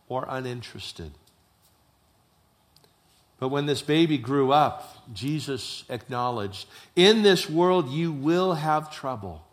or 0.09 0.25
uninterested. 0.27 1.11
But 3.39 3.47
when 3.47 3.65
this 3.65 3.81
baby 3.81 4.17
grew 4.17 4.51
up, 4.51 5.07
Jesus 5.13 5.85
acknowledged, 5.87 6.67
In 6.97 7.21
this 7.21 7.49
world 7.49 7.89
you 7.89 8.11
will 8.11 8.55
have 8.55 8.91
trouble. 8.93 9.45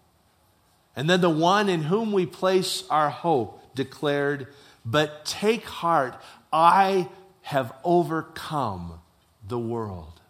And 0.96 1.08
then 1.08 1.20
the 1.20 1.30
one 1.30 1.68
in 1.68 1.84
whom 1.84 2.10
we 2.10 2.26
place 2.26 2.82
our 2.90 3.10
hope 3.10 3.74
declared, 3.76 4.48
But 4.84 5.24
take 5.24 5.64
heart, 5.64 6.20
I 6.56 7.08
have 7.42 7.74
overcome 7.84 9.00
the 9.46 9.58
world. 9.58 10.20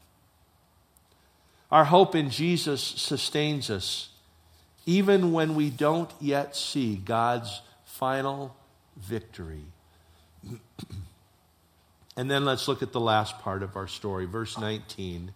Our 1.71 1.85
hope 1.85 2.17
in 2.17 2.31
Jesus 2.31 2.83
sustains 2.83 3.71
us 3.71 4.09
even 4.87 5.33
when 5.33 5.55
we 5.55 5.71
don't 5.71 6.11
yet 6.21 6.57
see 6.57 6.97
God's 6.97 7.63
final 7.85 8.57
victory. 8.97 9.67
and 12.17 12.29
then 12.29 12.45
let's 12.45 12.67
look 12.67 12.83
at 12.83 12.93
the 12.93 13.01
last 13.01 13.39
part 13.39 13.63
of 13.63 13.77
our 13.77 13.87
story, 13.87 14.27
verse 14.27 14.59
19. 14.59 15.33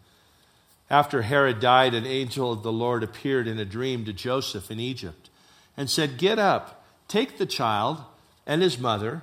After 0.91 1.23
Herod 1.23 1.61
died, 1.61 1.95
an 1.95 2.07
angel 2.07 2.53
of 2.53 2.65
the 2.65 2.73
Lord 2.73 3.05
appeared 3.05 3.47
in 3.47 3.61
a 3.61 3.65
dream 3.65 4.05
to 4.07 4.13
Joseph 4.13 4.73
in 4.73 4.81
Egypt 4.81 5.31
and 5.77 5.89
said, 5.89 6.19
Get 6.19 6.41
up, 6.41 6.85
take 7.07 7.39
the 7.39 7.47
child 7.47 8.03
and 8.45 8.61
his 8.61 8.77
mother, 8.77 9.23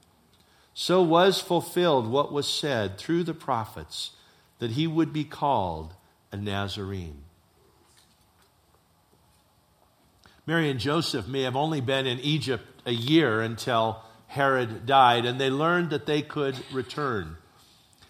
So 0.73 1.01
was 1.01 1.41
fulfilled 1.41 2.07
what 2.07 2.31
was 2.31 2.47
said 2.47 2.97
through 2.97 3.23
the 3.23 3.33
prophets 3.33 4.11
that 4.59 4.71
he 4.71 4.87
would 4.87 5.11
be 5.11 5.23
called 5.23 5.93
a 6.31 6.37
Nazarene. 6.37 7.23
Mary 10.47 10.69
and 10.69 10.79
Joseph 10.79 11.27
may 11.27 11.41
have 11.43 11.55
only 11.55 11.81
been 11.81 12.07
in 12.07 12.19
Egypt 12.19 12.65
a 12.85 12.91
year 12.91 13.41
until 13.41 14.03
Herod 14.27 14.85
died, 14.85 15.25
and 15.25 15.39
they 15.39 15.49
learned 15.49 15.89
that 15.89 16.05
they 16.05 16.21
could 16.21 16.55
return. 16.71 17.37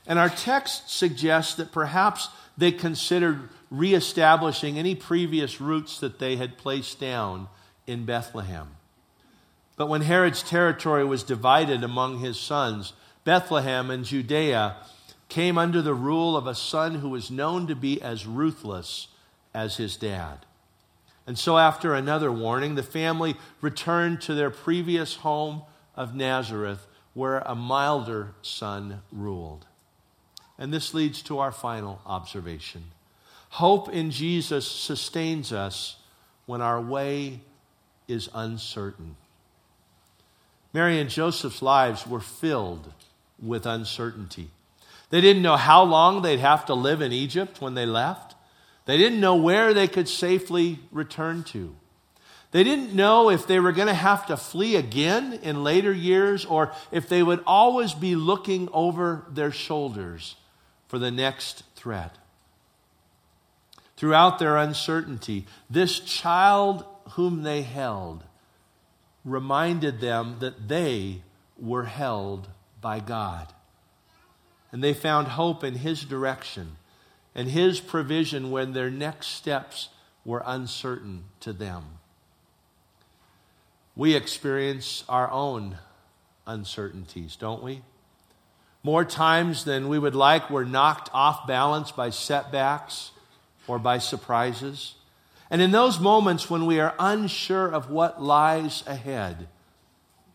And 0.08 0.18
our 0.18 0.30
text 0.30 0.90
suggests 0.90 1.56
that 1.56 1.72
perhaps 1.72 2.30
they 2.58 2.72
considered 2.72 3.50
reestablishing 3.70 4.78
any 4.78 4.96
previous 4.96 5.60
roots 5.60 6.00
that 6.00 6.20
they 6.20 6.36
had 6.36 6.58
placed 6.58 7.00
down 7.00 7.48
in 7.88 8.06
Bethlehem. 8.06 8.68
But 9.76 9.88
when 9.88 10.02
Herod's 10.02 10.44
territory 10.44 11.04
was 11.04 11.24
divided 11.24 11.84
among 11.84 12.20
his 12.20 12.40
sons, 12.40 12.94
Bethlehem 13.24 13.90
and 13.90 14.06
Judea 14.06 14.78
came 15.30 15.58
under 15.58 15.82
the 15.82 15.94
rule 15.94 16.36
of 16.36 16.46
a 16.48 16.56
son 16.56 16.96
who 16.96 17.10
was 17.10 17.32
known 17.32 17.68
to 17.68 17.76
be 17.76 18.02
as 18.02 18.28
ruthless 18.28 19.08
as 19.54 19.78
his 19.78 19.96
dad. 19.96 20.46
And 21.26 21.38
so, 21.38 21.58
after 21.58 21.94
another 21.94 22.32
warning, 22.32 22.76
the 22.76 22.84
family 22.84 23.36
returned 23.62 24.22
to 24.22 24.34
their 24.34 24.50
previous 24.50 25.16
home 25.16 25.62
of 25.96 26.16
Nazareth, 26.16 26.88
where 27.14 27.40
a 27.40 27.56
milder 27.56 28.34
son 28.42 29.02
ruled. 29.12 29.66
And 30.58 30.74
this 30.74 30.94
leads 30.94 31.22
to 31.24 31.40
our 31.40 31.52
final 31.52 32.02
observation 32.06 32.86
hope 33.52 33.90
in 33.90 34.12
Jesus 34.12 34.66
sustains 34.66 35.52
us 35.52 35.98
when 36.46 36.62
our 36.62 36.80
way 36.82 37.42
is 38.08 38.30
uncertain. 38.34 39.16
Mary 40.74 41.00
and 41.00 41.10
Joseph's 41.10 41.62
lives 41.62 42.08
were 42.08 42.20
filled 42.20 42.94
with 43.42 43.66
uncertainty. 43.66 44.50
They 45.10 45.22
didn't 45.22 45.42
know 45.42 45.58
how 45.58 45.84
long 45.84 46.22
they'd 46.22 46.40
have 46.40 46.66
to 46.68 46.74
live 46.74 47.02
in 47.02 47.12
Egypt 47.12 47.60
when 47.60 47.74
they 47.74 47.86
left. 47.86 48.36
They 48.86 48.98
didn't 48.98 49.20
know 49.20 49.36
where 49.36 49.74
they 49.74 49.88
could 49.88 50.08
safely 50.08 50.80
return 50.92 51.44
to. 51.46 51.76
They 52.52 52.64
didn't 52.64 52.94
know 52.94 53.30
if 53.30 53.48
they 53.48 53.60
were 53.60 53.72
going 53.72 53.88
to 53.88 53.94
have 53.94 54.26
to 54.28 54.38
flee 54.38 54.76
again 54.76 55.40
in 55.42 55.64
later 55.64 55.92
years 55.92 56.46
or 56.46 56.74
if 56.92 57.08
they 57.08 57.24
would 57.24 57.44
always 57.46 57.94
be 57.94 58.16
looking 58.16 58.68
over 58.74 59.26
their 59.30 59.52
shoulders 59.52 60.36
for 60.88 61.00
the 61.00 61.12
next 61.12 61.64
threat. 61.76 62.18
Throughout 63.96 64.40
their 64.40 64.58
uncertainty, 64.58 65.46
this 65.70 66.00
child 66.00 66.86
whom 67.12 67.44
they 67.44 67.62
held 67.62 68.24
reminded 69.24 70.00
them 70.02 70.38
that 70.40 70.68
they 70.68 71.22
were 71.60 71.86
held 71.86 72.48
by 72.82 73.00
God. 73.00 73.54
and 74.72 74.84
they 74.84 74.94
found 74.94 75.28
hope 75.28 75.64
in 75.64 75.76
His 75.76 76.04
direction 76.06 76.78
and 77.36 77.50
His 77.50 77.80
provision 77.80 78.52
when 78.52 78.74
their 78.74 78.90
next 78.90 79.28
steps 79.28 79.90
were 80.24 80.44
uncertain 80.46 81.26
to 81.42 81.54
them. 81.54 81.84
We 83.96 84.16
experience 84.16 85.04
our 85.10 85.30
own 85.30 85.78
uncertainties, 86.48 87.36
don't 87.36 87.64
we? 87.64 87.82
More 88.84 89.06
times 89.06 89.66
than 89.66 89.90
we 89.90 90.00
would 90.00 90.16
like, 90.16 90.50
we're 90.50 90.64
knocked 90.64 91.10
off 91.14 91.46
balance 91.46 91.92
by 91.92 92.10
setbacks 92.10 93.12
or 93.68 93.78
by 93.78 94.00
surprises. 94.00 94.96
And 95.52 95.62
in 95.62 95.72
those 95.72 96.00
moments 96.00 96.50
when 96.50 96.66
we 96.66 96.80
are 96.80 96.96
unsure 96.98 97.68
of 97.68 97.92
what 97.92 98.24
lies 98.24 98.86
ahead, 98.88 99.50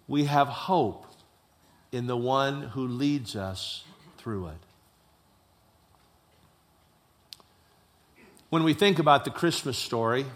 we 0.06 0.26
have 0.26 0.46
hope 0.46 1.06
in 1.90 2.06
the 2.06 2.16
one 2.16 2.62
who 2.62 2.86
leads 2.86 3.34
us 3.34 3.84
through 4.18 4.48
it. 4.48 4.58
When 8.50 8.62
we 8.62 8.74
think 8.74 8.98
about 8.98 9.24
the 9.24 9.30
Christmas 9.30 9.78
story 9.78 10.26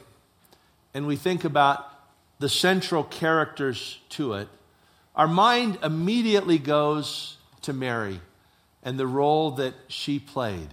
and 0.94 1.06
we 1.06 1.16
think 1.16 1.44
about 1.44 1.86
the 2.38 2.48
central 2.48 3.04
characters 3.04 4.00
to 4.10 4.32
it, 4.32 4.48
our 5.14 5.28
mind 5.28 5.78
immediately 5.82 6.56
goes 6.56 7.36
to 7.62 7.74
Mary 7.74 8.22
and 8.82 8.98
the 8.98 9.06
role 9.06 9.50
that 9.52 9.74
she 9.88 10.18
played. 10.18 10.70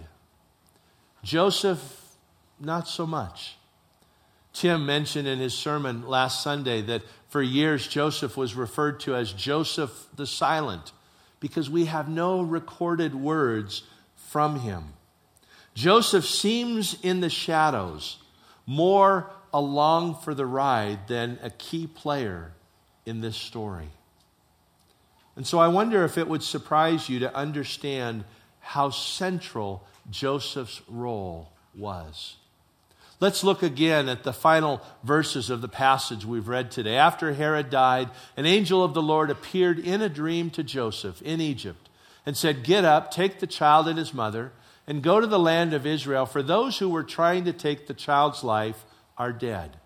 Joseph, 1.24 2.16
not 2.58 2.88
so 2.88 3.06
much. 3.06 3.58
Tim 4.58 4.88
mentioned 4.88 5.28
in 5.28 5.38
his 5.38 5.54
sermon 5.54 6.08
last 6.08 6.42
Sunday 6.42 6.82
that 6.82 7.04
for 7.28 7.44
years 7.44 7.88
Joseph 7.88 8.36
was 8.36 8.56
referred 8.56 9.00
to 9.02 9.16
as 9.16 9.32
Joseph 9.32 10.08
the 10.16 10.26
Silent 10.26 10.94
because 11.40 11.70
we 11.70 11.86
have 11.86 12.10
no 12.10 12.42
recorded 12.42 13.14
words 13.14 13.84
from 14.16 14.62
him. 14.62 14.94
Joseph 15.76 16.26
seems 16.26 17.00
in 17.04 17.20
the 17.20 17.30
shadows, 17.30 18.18
more 18.66 19.30
along 19.54 20.16
for 20.16 20.34
the 20.34 20.48
ride 20.48 21.08
than 21.08 21.38
a 21.44 21.52
key 21.52 21.86
player 21.86 22.52
in 23.06 23.22
this 23.22 23.38
story. 23.38 23.90
And 25.36 25.46
so 25.46 25.60
I 25.60 25.68
wonder 25.68 26.04
if 26.04 26.18
it 26.18 26.28
would 26.28 26.42
surprise 26.42 27.10
you 27.10 27.20
to 27.20 27.36
understand 27.36 28.24
how 28.60 28.90
central 28.90 29.86
Joseph's 30.10 30.82
role 30.88 31.52
was. 31.76 32.38
Let's 33.20 33.44
look 33.44 33.64
again 33.64 34.10
at 34.10 34.24
the 34.24 34.34
final 34.34 34.82
verses 35.04 35.50
of 35.50 35.62
the 35.62 35.68
passage 35.68 36.24
we've 36.24 36.48
read 36.48 36.70
today. 36.70 36.96
After 36.98 37.34
Herod 37.34 37.70
died, 37.72 38.10
an 38.36 38.46
angel 38.46 38.84
of 38.84 38.94
the 38.94 39.02
Lord 39.02 39.32
appeared 39.32 39.80
in 39.80 40.02
a 40.02 40.10
dream 40.10 40.52
to 40.52 40.64
Joseph 40.64 41.22
in 41.24 41.42
Egypt 41.42 41.90
and 42.28 42.38
said, 42.38 42.64
Get 42.64 42.86
up, 42.86 43.10
take 43.10 43.40
the 43.40 43.48
child 43.48 43.88
and 43.88 43.98
his 43.98 44.14
mother 44.14 44.52
and 44.88 45.02
go 45.04 45.20
to 45.20 45.28
the 45.28 45.40
land 45.40 45.74
of 45.74 45.86
Israel, 45.86 46.26
for 46.26 46.42
those 46.42 46.78
who 46.78 46.90
were 46.90 47.04
trying 47.04 47.44
to 47.46 47.54
take 47.54 47.88
the 47.88 47.94
child's 47.94 48.44
life 48.44 48.86
are 49.18 49.34
dead. 49.34 49.78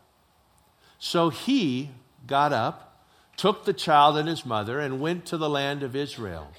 So 1.00 1.30
he 1.30 1.89
got 2.28 2.54
up, 2.54 3.04
took 3.36 3.65
the 3.65 3.74
child 3.74 4.17
and 4.17 4.28
his 4.28 4.46
mother, 4.46 4.80
and 4.80 5.02
went 5.02 5.26
to 5.28 5.38
the 5.38 5.50
land 5.50 5.82
of 5.82 5.96
Israel. 5.96 6.52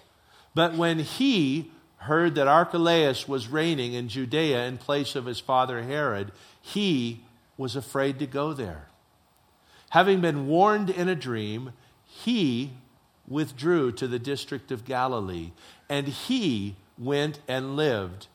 But 0.55 0.75
when 0.75 0.99
he 0.99 1.71
heard 2.03 2.35
that 2.35 2.49
Archelaus 2.49 3.29
was 3.29 3.49
reigning 3.49 3.95
in 3.95 4.09
Judea 4.09 4.67
in 4.67 4.79
place 4.79 5.15
of 5.15 5.27
his 5.27 5.41
father 5.41 5.83
Herod, 5.83 6.33
he 6.61 7.25
was 7.57 7.77
afraid 7.77 8.19
to 8.19 8.27
go 8.27 8.53
there. 8.53 8.88
Having 9.91 10.21
been 10.21 10.47
warned 10.47 10.91
in 10.91 11.09
a 11.09 11.15
dream, 11.15 11.73
he 12.05 12.73
withdrew 13.29 13.93
to 13.93 14.09
the 14.09 14.19
district 14.19 14.73
of 14.73 14.85
Galilee, 14.85 15.53
and 15.88 16.09
he 16.09 16.77
went 16.99 17.41
and 17.47 17.77
lived 17.77 18.27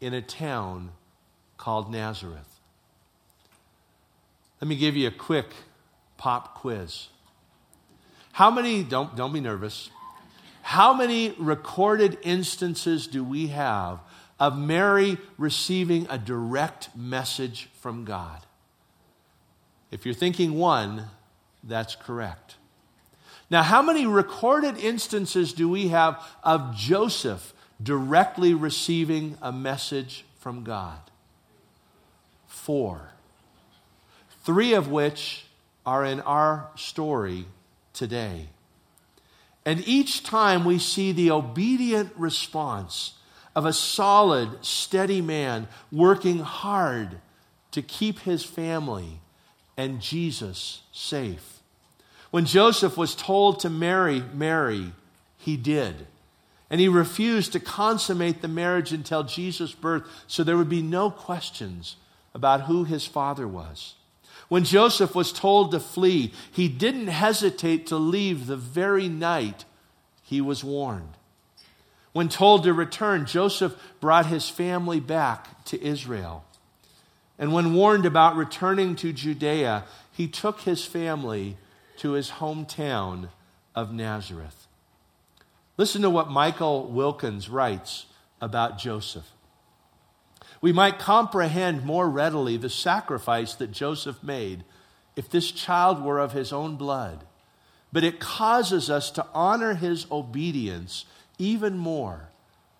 in 0.00 0.12
a 0.12 0.22
town 0.22 0.90
called 1.56 1.90
Nazareth. 1.90 2.60
Let 4.60 4.68
me 4.68 4.76
give 4.76 4.96
you 4.96 5.08
a 5.08 5.12
quick 5.12 5.48
pop 6.16 6.54
quiz. 6.54 7.08
How 8.32 8.50
many, 8.50 8.82
don't, 8.82 9.14
don't 9.14 9.32
be 9.32 9.40
nervous, 9.40 9.90
how 10.64 10.92
many 10.92 11.30
recorded 11.38 12.18
instances 12.22 13.06
do 13.06 13.22
we 13.22 13.48
have 13.48 14.00
of 14.40 14.58
Mary 14.58 15.18
receiving 15.38 16.06
a 16.10 16.18
direct 16.18 16.94
message 16.96 17.68
from 17.80 18.04
God? 18.04 18.40
If 19.90 20.04
you're 20.04 20.14
thinking 20.14 20.54
one, 20.54 21.04
that's 21.62 21.94
correct. 21.94 22.56
Now, 23.48 23.62
how 23.62 23.82
many 23.82 24.06
recorded 24.06 24.78
instances 24.78 25.52
do 25.52 25.68
we 25.68 25.88
have 25.88 26.20
of 26.42 26.74
Joseph 26.74 27.54
directly 27.82 28.54
receiving 28.54 29.36
a 29.42 29.52
message 29.52 30.24
from 30.38 30.64
God. 30.64 30.98
Four. 32.46 33.10
Three 34.44 34.74
of 34.74 34.88
which 34.88 35.46
are 35.84 36.04
in 36.04 36.20
our 36.20 36.68
story 36.76 37.46
today. 37.92 38.48
And 39.66 39.86
each 39.86 40.22
time 40.22 40.64
we 40.64 40.78
see 40.78 41.12
the 41.12 41.30
obedient 41.30 42.12
response 42.16 43.14
of 43.56 43.64
a 43.64 43.72
solid, 43.72 44.64
steady 44.64 45.20
man 45.20 45.68
working 45.90 46.40
hard 46.40 47.20
to 47.70 47.82
keep 47.82 48.20
his 48.20 48.44
family 48.44 49.20
and 49.76 50.00
Jesus 50.00 50.82
safe. 50.92 51.60
When 52.30 52.46
Joseph 52.46 52.96
was 52.96 53.14
told 53.14 53.60
to 53.60 53.70
marry 53.70 54.22
Mary, 54.32 54.92
he 55.38 55.56
did. 55.56 56.06
And 56.68 56.80
he 56.80 56.88
refused 56.88 57.52
to 57.52 57.60
consummate 57.60 58.42
the 58.42 58.48
marriage 58.48 58.92
until 58.92 59.22
Jesus' 59.22 59.72
birth, 59.72 60.02
so 60.26 60.42
there 60.42 60.56
would 60.56 60.68
be 60.68 60.82
no 60.82 61.10
questions 61.10 61.96
about 62.34 62.62
who 62.62 62.84
his 62.84 63.06
father 63.06 63.46
was. 63.46 63.94
When 64.48 64.64
Joseph 64.64 65.14
was 65.14 65.32
told 65.32 65.70
to 65.70 65.80
flee, 65.80 66.32
he 66.52 66.68
didn't 66.68 67.08
hesitate 67.08 67.86
to 67.88 67.96
leave 67.96 68.46
the 68.46 68.56
very 68.56 69.08
night 69.08 69.64
he 70.22 70.40
was 70.40 70.62
warned. 70.62 71.16
When 72.12 72.28
told 72.28 72.62
to 72.64 72.72
return, 72.72 73.26
Joseph 73.26 73.74
brought 74.00 74.26
his 74.26 74.48
family 74.48 75.00
back 75.00 75.64
to 75.66 75.82
Israel. 75.82 76.44
And 77.38 77.52
when 77.52 77.74
warned 77.74 78.06
about 78.06 78.36
returning 78.36 78.94
to 78.96 79.12
Judea, 79.12 79.84
he 80.12 80.28
took 80.28 80.60
his 80.60 80.84
family 80.84 81.56
to 81.96 82.12
his 82.12 82.30
hometown 82.30 83.30
of 83.74 83.92
Nazareth. 83.92 84.68
Listen 85.76 86.02
to 86.02 86.10
what 86.10 86.30
Michael 86.30 86.86
Wilkins 86.86 87.48
writes 87.48 88.06
about 88.40 88.78
Joseph. 88.78 89.33
We 90.60 90.72
might 90.72 90.98
comprehend 90.98 91.84
more 91.84 92.08
readily 92.08 92.56
the 92.56 92.70
sacrifice 92.70 93.54
that 93.54 93.72
Joseph 93.72 94.22
made 94.22 94.64
if 95.16 95.28
this 95.30 95.50
child 95.50 96.02
were 96.02 96.18
of 96.18 96.32
his 96.32 96.52
own 96.52 96.76
blood. 96.76 97.24
But 97.92 98.04
it 98.04 98.18
causes 98.18 98.90
us 98.90 99.10
to 99.12 99.26
honor 99.32 99.74
his 99.74 100.06
obedience 100.10 101.04
even 101.38 101.78
more 101.78 102.28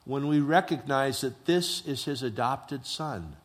when 0.05 0.27
we 0.27 0.41
recognize 0.41 1.21
that 1.21 1.47
this 1.47 1.87
is 1.87 2.05
his 2.05 2.23
adopted 2.23 2.85
son. 2.85 3.37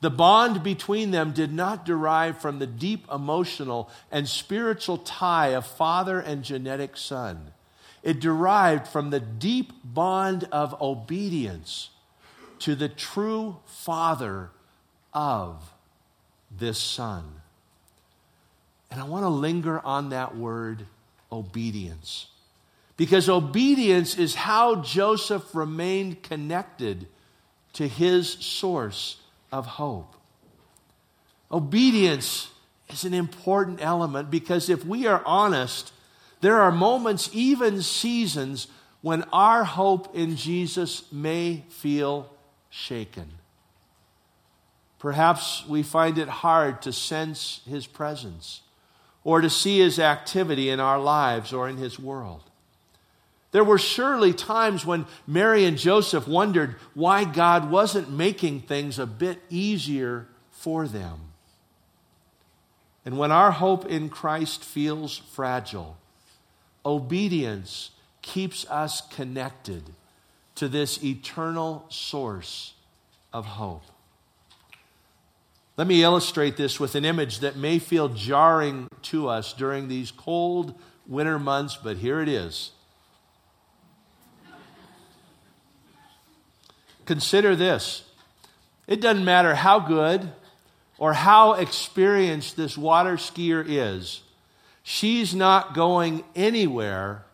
The 0.00 0.10
bond 0.10 0.62
between 0.62 1.10
them 1.10 1.32
did 1.32 1.52
not 1.52 1.84
derive 1.84 2.38
from 2.38 2.58
the 2.58 2.66
deep 2.66 3.06
emotional 3.12 3.90
and 4.12 4.28
spiritual 4.28 4.98
tie 4.98 5.48
of 5.48 5.66
father 5.66 6.20
and 6.20 6.44
genetic 6.44 6.96
son. 6.96 7.52
It 8.02 8.20
derived 8.20 8.86
from 8.86 9.10
the 9.10 9.20
deep 9.20 9.72
bond 9.82 10.44
of 10.52 10.80
obedience 10.80 11.90
to 12.60 12.74
the 12.74 12.88
true 12.88 13.56
Father 13.64 14.50
of 15.12 15.72
this 16.50 16.78
Son. 16.78 17.24
And 18.90 19.00
I 19.00 19.04
want 19.04 19.24
to 19.24 19.28
linger 19.28 19.80
on 19.80 20.10
that 20.10 20.36
word 20.36 20.86
obedience. 21.30 22.28
Because 22.96 23.28
obedience 23.28 24.18
is 24.18 24.34
how 24.34 24.76
Joseph 24.76 25.54
remained 25.54 26.22
connected 26.22 27.06
to 27.74 27.86
his 27.86 28.28
source 28.28 29.20
of 29.52 29.66
hope. 29.66 30.16
Obedience 31.50 32.50
is 32.90 33.04
an 33.04 33.14
important 33.14 33.78
element 33.80 34.30
because 34.30 34.68
if 34.68 34.84
we 34.84 35.06
are 35.06 35.22
honest, 35.24 35.92
there 36.40 36.60
are 36.60 36.72
moments, 36.72 37.30
even 37.32 37.82
seasons, 37.82 38.68
when 39.00 39.22
our 39.32 39.64
hope 39.64 40.14
in 40.14 40.36
Jesus 40.36 41.10
may 41.12 41.64
feel 41.68 42.32
shaken. 42.70 43.28
Perhaps 44.98 45.64
we 45.68 45.82
find 45.82 46.18
it 46.18 46.28
hard 46.28 46.82
to 46.82 46.92
sense 46.92 47.60
his 47.68 47.86
presence 47.86 48.62
or 49.24 49.40
to 49.40 49.50
see 49.50 49.78
his 49.78 49.98
activity 49.98 50.70
in 50.70 50.80
our 50.80 50.98
lives 50.98 51.52
or 51.52 51.68
in 51.68 51.76
his 51.76 51.98
world. 51.98 52.42
There 53.50 53.64
were 53.64 53.78
surely 53.78 54.32
times 54.32 54.84
when 54.84 55.06
Mary 55.26 55.64
and 55.64 55.78
Joseph 55.78 56.28
wondered 56.28 56.76
why 56.94 57.24
God 57.24 57.70
wasn't 57.70 58.10
making 58.10 58.62
things 58.62 58.98
a 58.98 59.06
bit 59.06 59.40
easier 59.48 60.26
for 60.50 60.86
them. 60.86 61.20
And 63.06 63.16
when 63.16 63.32
our 63.32 63.52
hope 63.52 63.86
in 63.86 64.10
Christ 64.10 64.62
feels 64.62 65.16
fragile, 65.16 65.96
obedience 66.84 67.90
keeps 68.20 68.68
us 68.68 69.00
connected 69.00 69.84
to 70.58 70.68
this 70.68 71.02
eternal 71.04 71.84
source 71.88 72.74
of 73.32 73.46
hope. 73.46 73.82
Let 75.76 75.86
me 75.86 76.02
illustrate 76.02 76.56
this 76.56 76.80
with 76.80 76.96
an 76.96 77.04
image 77.04 77.38
that 77.40 77.56
may 77.56 77.78
feel 77.78 78.08
jarring 78.08 78.88
to 79.02 79.28
us 79.28 79.52
during 79.52 79.86
these 79.86 80.10
cold 80.10 80.74
winter 81.06 81.38
months, 81.38 81.78
but 81.80 81.98
here 81.98 82.20
it 82.20 82.28
is. 82.28 82.72
Consider 87.06 87.54
this 87.54 88.04
it 88.88 89.00
doesn't 89.00 89.24
matter 89.24 89.54
how 89.54 89.78
good 89.78 90.32
or 90.98 91.12
how 91.12 91.52
experienced 91.52 92.56
this 92.56 92.76
water 92.76 93.16
skier 93.16 93.64
is, 93.64 94.22
she's 94.82 95.34
not 95.36 95.72
going 95.72 96.24
anywhere 96.34 97.24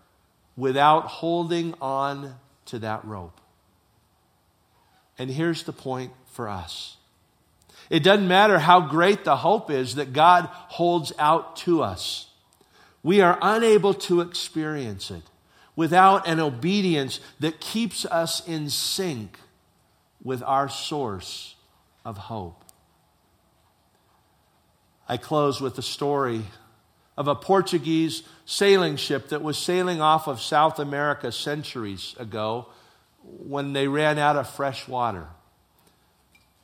without 0.56 1.06
holding 1.06 1.74
on 1.80 2.34
to 2.66 2.78
that 2.80 3.04
rope. 3.04 3.40
And 5.18 5.30
here's 5.30 5.62
the 5.62 5.72
point 5.72 6.12
for 6.26 6.48
us 6.48 6.96
it 7.90 8.02
doesn't 8.02 8.28
matter 8.28 8.58
how 8.58 8.80
great 8.80 9.24
the 9.24 9.36
hope 9.36 9.70
is 9.70 9.96
that 9.96 10.12
God 10.12 10.46
holds 10.46 11.12
out 11.18 11.56
to 11.58 11.82
us. 11.82 12.28
We 13.02 13.20
are 13.20 13.38
unable 13.42 13.94
to 13.94 14.22
experience 14.22 15.10
it 15.10 15.22
without 15.76 16.26
an 16.26 16.40
obedience 16.40 17.20
that 17.40 17.60
keeps 17.60 18.06
us 18.06 18.46
in 18.48 18.70
sync 18.70 19.38
with 20.22 20.42
our 20.42 20.68
source 20.68 21.56
of 22.04 22.16
hope. 22.16 22.64
I 25.06 25.18
close 25.18 25.60
with 25.60 25.76
the 25.76 25.82
story 25.82 26.44
of 27.16 27.28
a 27.28 27.34
Portuguese 27.34 28.22
sailing 28.44 28.96
ship 28.96 29.28
that 29.28 29.42
was 29.42 29.56
sailing 29.56 30.00
off 30.00 30.26
of 30.26 30.40
South 30.40 30.78
America 30.78 31.30
centuries 31.30 32.14
ago 32.18 32.66
when 33.22 33.72
they 33.72 33.88
ran 33.88 34.18
out 34.18 34.36
of 34.36 34.48
fresh 34.48 34.88
water. 34.88 35.28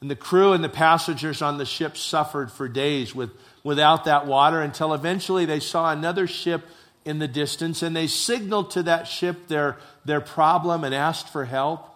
And 0.00 0.10
the 0.10 0.16
crew 0.16 0.52
and 0.52 0.64
the 0.64 0.68
passengers 0.68 1.42
on 1.42 1.58
the 1.58 1.66
ship 1.66 1.96
suffered 1.96 2.50
for 2.50 2.68
days 2.68 3.14
with, 3.14 3.30
without 3.62 4.04
that 4.06 4.26
water 4.26 4.60
until 4.60 4.94
eventually 4.94 5.44
they 5.44 5.60
saw 5.60 5.92
another 5.92 6.26
ship 6.26 6.66
in 7.04 7.18
the 7.18 7.28
distance 7.28 7.82
and 7.82 7.94
they 7.94 8.06
signaled 8.06 8.70
to 8.72 8.82
that 8.84 9.06
ship 9.06 9.48
their, 9.48 9.76
their 10.04 10.20
problem 10.20 10.84
and 10.84 10.94
asked 10.94 11.28
for 11.28 11.44
help. 11.44 11.86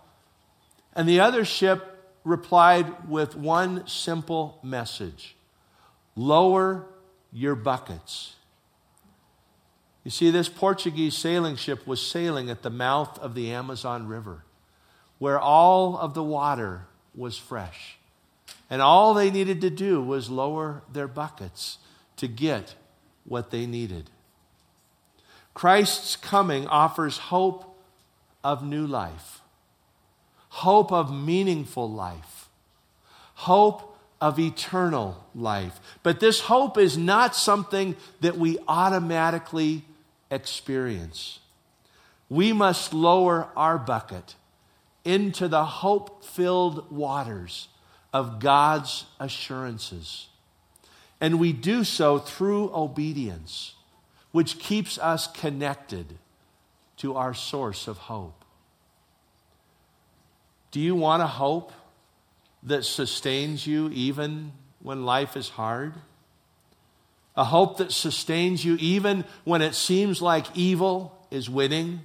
And 0.95 1.09
the 1.09 1.21
other 1.21 1.45
ship 1.45 1.91
replied 2.25 3.09
with 3.09 3.37
one 3.37 3.87
simple 3.87 4.59
message 4.63 5.37
lower 6.17 6.87
your 7.33 7.55
buckets. 7.55 8.37
You 10.05 10.11
see, 10.11 10.31
this 10.31 10.51
Portuguese 10.51 11.17
sailing 11.17 11.57
ship 11.57 11.87
was 11.87 12.01
sailing 12.01 12.51
at 12.51 12.63
the 12.63 12.71
mouth 12.71 13.19
of 13.19 13.35
the 13.35 13.51
Amazon 13.51 14.07
River, 14.07 14.45
where 15.19 15.41
all 15.41 15.97
of 15.97 16.13
the 16.13 16.23
water 16.23 16.83
was 17.15 17.39
fresh. 17.39 17.97
And 18.69 18.83
all 18.83 19.15
they 19.15 19.31
needed 19.31 19.63
to 19.63 19.71
do 19.71 20.03
was 20.03 20.29
lower 20.29 20.83
their 20.93 21.09
buckets 21.09 21.79
to 22.17 22.29
get 22.29 22.75
what 23.25 23.51
they 23.51 23.65
needed. 23.65 24.11
Christ's 25.55 26.17
coming 26.17 26.67
offers 26.67 27.17
hope 27.17 27.79
of 28.43 28.63
new 28.63 28.87
life, 28.87 29.41
hope 30.49 30.93
of 30.93 31.15
meaningful 31.15 31.91
life, 31.91 32.49
hope 33.35 33.97
of 34.21 34.39
eternal 34.39 35.25
life. 35.35 35.81
But 36.03 36.21
this 36.21 36.41
hope 36.41 36.77
is 36.77 36.99
not 36.99 37.35
something 37.35 37.97
that 38.21 38.37
we 38.37 38.59
automatically 38.69 39.85
experience. 40.35 41.39
We 42.29 42.53
must 42.53 42.93
lower 42.93 43.49
our 43.57 43.79
bucket 43.79 44.35
into 45.05 45.49
the 45.49 45.65
hope 45.65 46.25
filled 46.25 46.91
waters 46.91 47.69
of 48.13 48.41
God's 48.41 49.05
assurances. 49.21 50.29
And 51.21 51.39
we 51.39 51.53
do 51.53 51.85
so 51.85 52.19
through 52.19 52.75
obedience, 52.75 53.75
which 54.33 54.59
keeps 54.59 54.99
us 54.99 55.27
connected 55.27 56.19
to 56.99 57.17
our 57.17 57.35
source 57.35 57.87
of 57.87 57.97
hope. 57.99 58.45
Do 60.71 60.81
you 60.81 60.95
want 60.95 61.23
a 61.23 61.27
hope 61.27 61.73
that 62.63 62.85
sustains 62.85 63.67
you 63.67 63.91
even 63.91 64.53
when 64.83 65.05
life 65.05 65.37
is 65.37 65.51
hard? 65.51 65.95
A 67.37 67.45
hope 67.45 67.79
that 67.79 67.93
sustains 67.93 68.65
you 68.65 68.77
even 68.79 69.25
when 69.45 69.63
it 69.63 69.75
seems 69.75 70.23
like 70.23 70.47
evil 70.57 71.19
is 71.31 71.51
winning? 71.51 72.01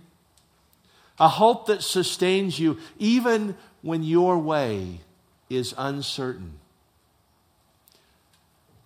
A 1.19 1.27
hope 1.27 1.67
that 1.67 1.83
sustains 1.83 2.59
you 2.59 2.79
even 2.97 3.55
when 3.81 4.03
your 4.03 4.37
way 4.39 5.01
is 5.49 5.73
uncertain. 5.77 6.53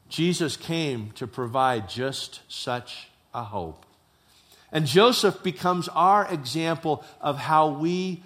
Jesus 0.09 0.57
came 0.57 1.11
to 1.11 1.25
provide 1.25 1.89
just 1.89 2.41
such 2.47 3.07
a 3.33 3.43
hope. 3.43 3.85
And 4.71 4.85
Joseph 4.85 5.43
becomes 5.43 5.87
our 5.89 6.31
example 6.31 7.03
of 7.21 7.37
how 7.37 7.69
we 7.69 8.23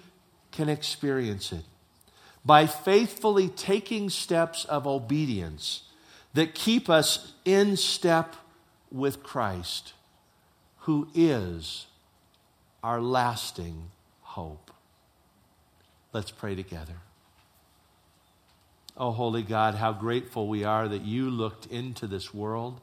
can 0.50 0.68
experience 0.68 1.52
it 1.52 1.64
by 2.44 2.66
faithfully 2.66 3.48
taking 3.48 4.10
steps 4.10 4.64
of 4.64 4.86
obedience 4.86 5.82
that 6.34 6.54
keep 6.54 6.88
us 6.88 7.32
in 7.44 7.76
step 7.76 8.36
with 8.90 9.22
Christ, 9.22 9.92
who 10.80 11.08
is 11.14 11.86
our 12.82 13.00
lasting 13.00 13.90
hope. 14.22 14.70
Let's 16.12 16.30
pray 16.30 16.54
together. 16.54 16.94
Oh, 18.96 19.12
holy 19.12 19.42
God, 19.42 19.76
how 19.76 19.92
grateful 19.92 20.48
we 20.48 20.64
are 20.64 20.88
that 20.88 21.02
you 21.02 21.30
looked 21.30 21.66
into 21.66 22.06
this 22.06 22.34
world, 22.34 22.80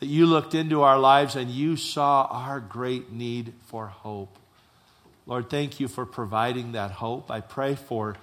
that 0.00 0.06
you 0.06 0.26
looked 0.26 0.54
into 0.54 0.82
our 0.82 0.98
lives 0.98 1.36
and 1.36 1.50
you 1.50 1.76
saw 1.76 2.26
our 2.30 2.60
great 2.60 3.12
need 3.12 3.52
for 3.66 3.86
hope. 3.86 4.38
Lord, 5.26 5.48
thank 5.50 5.80
you 5.80 5.88
for 5.88 6.06
providing 6.06 6.72
that 6.72 6.92
hope. 6.92 7.30
I 7.30 7.40
pray 7.40 7.74
for 7.74 8.16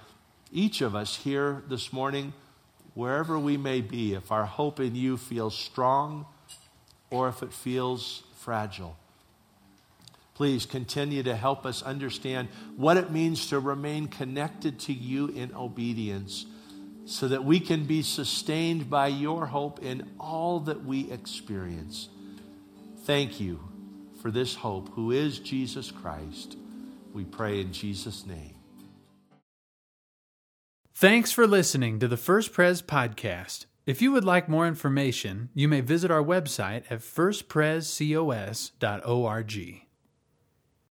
each 0.52 0.80
of 0.80 0.94
us 0.94 1.16
here 1.16 1.62
this 1.68 1.92
morning, 1.92 2.32
wherever 2.94 3.38
we 3.38 3.56
may 3.56 3.80
be, 3.80 4.14
if 4.14 4.32
our 4.32 4.46
hope 4.46 4.80
in 4.80 4.94
you 4.94 5.16
feels 5.16 5.56
strong 5.56 6.26
or 7.10 7.28
if 7.28 7.42
it 7.42 7.52
feels 7.52 8.22
fragile. 8.38 8.96
Please 10.34 10.66
continue 10.66 11.22
to 11.22 11.36
help 11.36 11.64
us 11.64 11.82
understand 11.82 12.48
what 12.76 12.96
it 12.96 13.10
means 13.10 13.48
to 13.48 13.60
remain 13.60 14.08
connected 14.08 14.80
to 14.80 14.92
you 14.92 15.28
in 15.28 15.54
obedience 15.54 16.46
so 17.06 17.28
that 17.28 17.44
we 17.44 17.60
can 17.60 17.84
be 17.84 18.02
sustained 18.02 18.90
by 18.90 19.06
your 19.06 19.46
hope 19.46 19.82
in 19.82 20.10
all 20.18 20.60
that 20.60 20.84
we 20.84 21.10
experience. 21.10 22.08
Thank 23.04 23.38
you 23.38 23.60
for 24.20 24.30
this 24.30 24.54
hope, 24.56 24.88
who 24.94 25.10
is 25.10 25.38
Jesus 25.38 25.90
Christ. 25.90 26.56
We 27.12 27.24
pray 27.24 27.60
in 27.60 27.72
Jesus' 27.72 28.26
name. 28.26 28.53
Thanks 30.96 31.32
for 31.32 31.48
listening 31.48 31.98
to 31.98 32.06
the 32.06 32.16
First 32.16 32.52
Pres 32.52 32.80
podcast. 32.80 33.66
If 33.84 34.00
you 34.00 34.12
would 34.12 34.24
like 34.24 34.48
more 34.48 34.64
information, 34.64 35.48
you 35.52 35.66
may 35.66 35.80
visit 35.80 36.12
our 36.12 36.22
website 36.22 36.84
at 36.88 37.00
firstprescos.org. 37.00 39.83